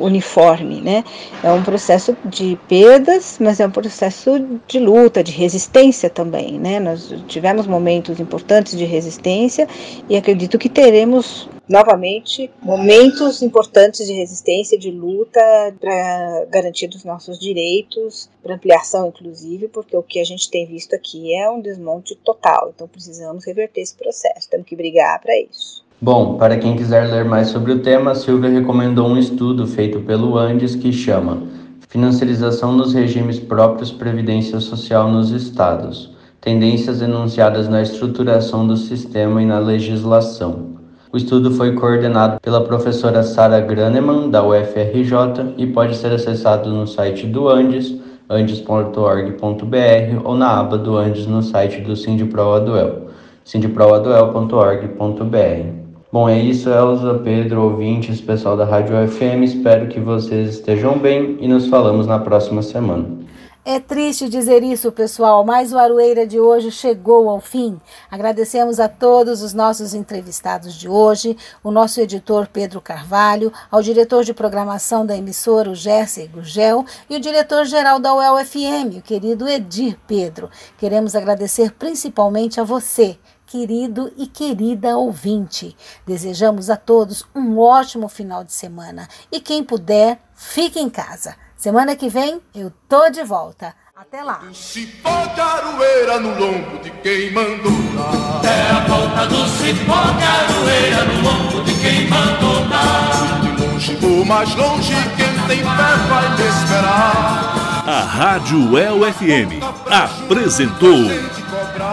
uniforme, 0.00 0.80
né? 0.80 1.04
É 1.42 1.52
um 1.52 1.62
processo 1.62 2.16
de 2.24 2.58
perdas, 2.68 3.38
mas 3.40 3.60
é 3.60 3.66
um 3.66 3.70
processo 3.70 4.44
de 4.66 4.78
luta, 4.78 5.22
de 5.22 5.32
resistência 5.32 6.08
também, 6.08 6.58
né? 6.58 6.80
Nós 6.80 7.12
tivemos 7.28 7.66
momentos 7.66 8.18
importantes 8.20 8.76
de 8.76 8.84
resistência 8.84 9.68
e 10.08 10.16
acredito 10.16 10.58
que 10.58 10.68
teremos 10.68 11.48
novamente 11.72 12.50
momentos 12.62 13.40
importantes 13.40 14.06
de 14.06 14.12
resistência, 14.12 14.78
de 14.78 14.90
luta 14.90 15.40
para 15.80 16.46
garantir 16.50 16.90
os 16.94 17.02
nossos 17.02 17.38
direitos, 17.38 18.28
para 18.42 18.54
ampliação 18.54 19.08
inclusive, 19.08 19.68
porque 19.68 19.96
o 19.96 20.02
que 20.02 20.20
a 20.20 20.24
gente 20.24 20.50
tem 20.50 20.66
visto 20.66 20.94
aqui 20.94 21.34
é 21.34 21.50
um 21.50 21.62
desmonte 21.62 22.14
total. 22.14 22.72
Então 22.74 22.86
precisamos 22.86 23.46
reverter 23.46 23.80
esse 23.80 23.94
processo, 23.94 24.50
temos 24.50 24.66
que 24.66 24.76
brigar 24.76 25.18
para 25.20 25.32
isso. 25.40 25.82
Bom, 25.98 26.36
para 26.36 26.58
quem 26.58 26.76
quiser 26.76 27.10
ler 27.10 27.24
mais 27.24 27.48
sobre 27.48 27.72
o 27.72 27.80
tema, 27.80 28.14
Silvia 28.14 28.50
recomendou 28.50 29.08
um 29.08 29.16
estudo 29.16 29.66
feito 29.66 30.00
pelo 30.00 30.36
Andes 30.36 30.76
que 30.76 30.92
chama 30.92 31.42
Financiarização 31.88 32.76
dos 32.76 32.92
regimes 32.92 33.38
próprios 33.38 33.92
Previdência 33.92 34.60
Social 34.60 35.08
nos 35.08 35.30
Estados. 35.30 36.10
Tendências 36.40 37.00
enunciadas 37.00 37.68
na 37.68 37.80
estruturação 37.80 38.66
do 38.66 38.76
sistema 38.76 39.40
e 39.40 39.46
na 39.46 39.58
legislação. 39.58 40.71
O 41.12 41.16
estudo 41.18 41.50
foi 41.50 41.74
coordenado 41.74 42.40
pela 42.40 42.64
professora 42.64 43.22
Sara 43.22 43.60
Graneman, 43.60 44.30
da 44.30 44.42
UFRJ, 44.42 45.52
e 45.58 45.66
pode 45.66 45.94
ser 45.94 46.10
acessado 46.10 46.70
no 46.70 46.86
site 46.86 47.26
do 47.26 47.50
Andes, 47.50 47.94
andes.org.br 48.30 50.22
ou 50.24 50.34
na 50.34 50.58
aba 50.58 50.78
do 50.78 50.96
Andes 50.96 51.26
no 51.26 51.42
site 51.42 51.82
do 51.82 51.94
Sindipro-Aduel, 51.94 53.08
sindiproaduel.org.br. 53.44 55.66
Bom, 56.10 56.30
é 56.30 56.38
isso, 56.38 56.70
Elza, 56.70 57.20
Pedro, 57.22 57.60
ouvintes, 57.60 58.18
pessoal 58.22 58.56
da 58.56 58.64
Rádio 58.64 58.96
FM. 59.06 59.42
Espero 59.42 59.88
que 59.88 60.00
vocês 60.00 60.54
estejam 60.54 60.98
bem 60.98 61.36
e 61.40 61.46
nos 61.46 61.66
falamos 61.66 62.06
na 62.06 62.20
próxima 62.20 62.62
semana. 62.62 63.21
É 63.64 63.78
triste 63.78 64.28
dizer 64.28 64.60
isso, 64.64 64.90
pessoal, 64.90 65.44
mas 65.44 65.72
o 65.72 65.78
Aroeira 65.78 66.26
de 66.26 66.40
hoje 66.40 66.72
chegou 66.72 67.28
ao 67.28 67.40
fim. 67.40 67.80
Agradecemos 68.10 68.80
a 68.80 68.88
todos 68.88 69.40
os 69.40 69.54
nossos 69.54 69.94
entrevistados 69.94 70.74
de 70.74 70.88
hoje, 70.88 71.36
o 71.62 71.70
nosso 71.70 72.00
editor 72.00 72.48
Pedro 72.48 72.80
Carvalho, 72.80 73.52
ao 73.70 73.80
diretor 73.80 74.24
de 74.24 74.34
programação 74.34 75.06
da 75.06 75.16
emissora, 75.16 75.70
o 75.70 75.76
Gerson 75.76 76.26
Gugel, 76.26 76.84
e 77.08 77.14
o 77.14 77.20
diretor-geral 77.20 78.00
da 78.00 78.12
UEL-FM, 78.12 78.98
o 78.98 79.02
querido 79.02 79.48
Edir 79.48 79.96
Pedro. 80.08 80.50
Queremos 80.76 81.14
agradecer 81.14 81.70
principalmente 81.70 82.60
a 82.60 82.64
você 82.64 83.16
querido 83.46 84.10
e 84.16 84.26
querida 84.26 84.96
ouvinte. 84.96 85.76
Desejamos 86.04 86.68
a 86.68 86.76
todos 86.76 87.24
um 87.32 87.60
ótimo 87.60 88.08
final 88.08 88.42
de 88.42 88.52
semana 88.52 89.06
e 89.30 89.38
quem 89.38 89.62
puder, 89.62 90.18
fique 90.34 90.80
em 90.80 90.90
casa. 90.90 91.36
Semana 91.62 91.94
que 91.94 92.08
vem 92.08 92.40
eu 92.52 92.72
tô 92.88 93.08
de 93.08 93.22
volta. 93.22 93.72
Até 93.94 94.20
lá. 94.20 94.40
Cipó 94.52 95.26
de 95.26 95.40
aroeira 95.40 96.18
no 96.18 96.30
lombo 96.30 96.76
de 96.82 96.90
quem 96.90 97.30
mandou 97.30 97.70
dar. 97.94 98.44
É 98.44 98.70
a 98.72 98.80
volta 98.80 99.26
do 99.28 99.46
cipó 99.46 100.02
de 100.18 100.24
aroeira 100.24 101.04
no 101.04 101.22
lombo 101.22 101.62
de 101.62 101.72
quem 101.74 102.08
mandou 102.08 102.68
dar. 102.68 103.40
De 103.42 103.62
longe 103.62 103.96
ou 104.02 104.24
mais 104.24 104.52
longe, 104.56 104.92
quem 105.16 105.46
tem 105.46 105.58
fé 105.58 105.96
vai 106.08 106.36
me 106.36 106.48
esperar. 106.48 107.84
A 107.86 108.00
Rádio 108.00 108.76
El 108.76 109.12
FM 109.12 109.62
apresentou 109.88 110.98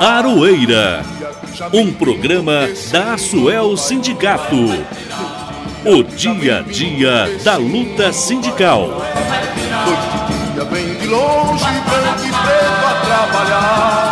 Aroeira 0.02 1.06
um 1.72 1.94
programa 1.94 2.68
da 2.92 3.20
Suel 3.20 3.78
Sindicato. 3.78 4.66
O 5.86 6.04
dia 6.04 6.60
a 6.60 6.62
dia 6.62 7.40
da 7.42 7.56
luta 7.56 8.12
sindical. 8.12 8.88
Noite 8.88 9.02
e 10.14 10.64
dia 10.66 10.96
de 10.96 11.08
longe, 11.08 11.64
branco 11.64 12.26
e 12.26 12.30
preto 12.30 12.86
a 12.86 12.94
trabalhar. 13.06 14.09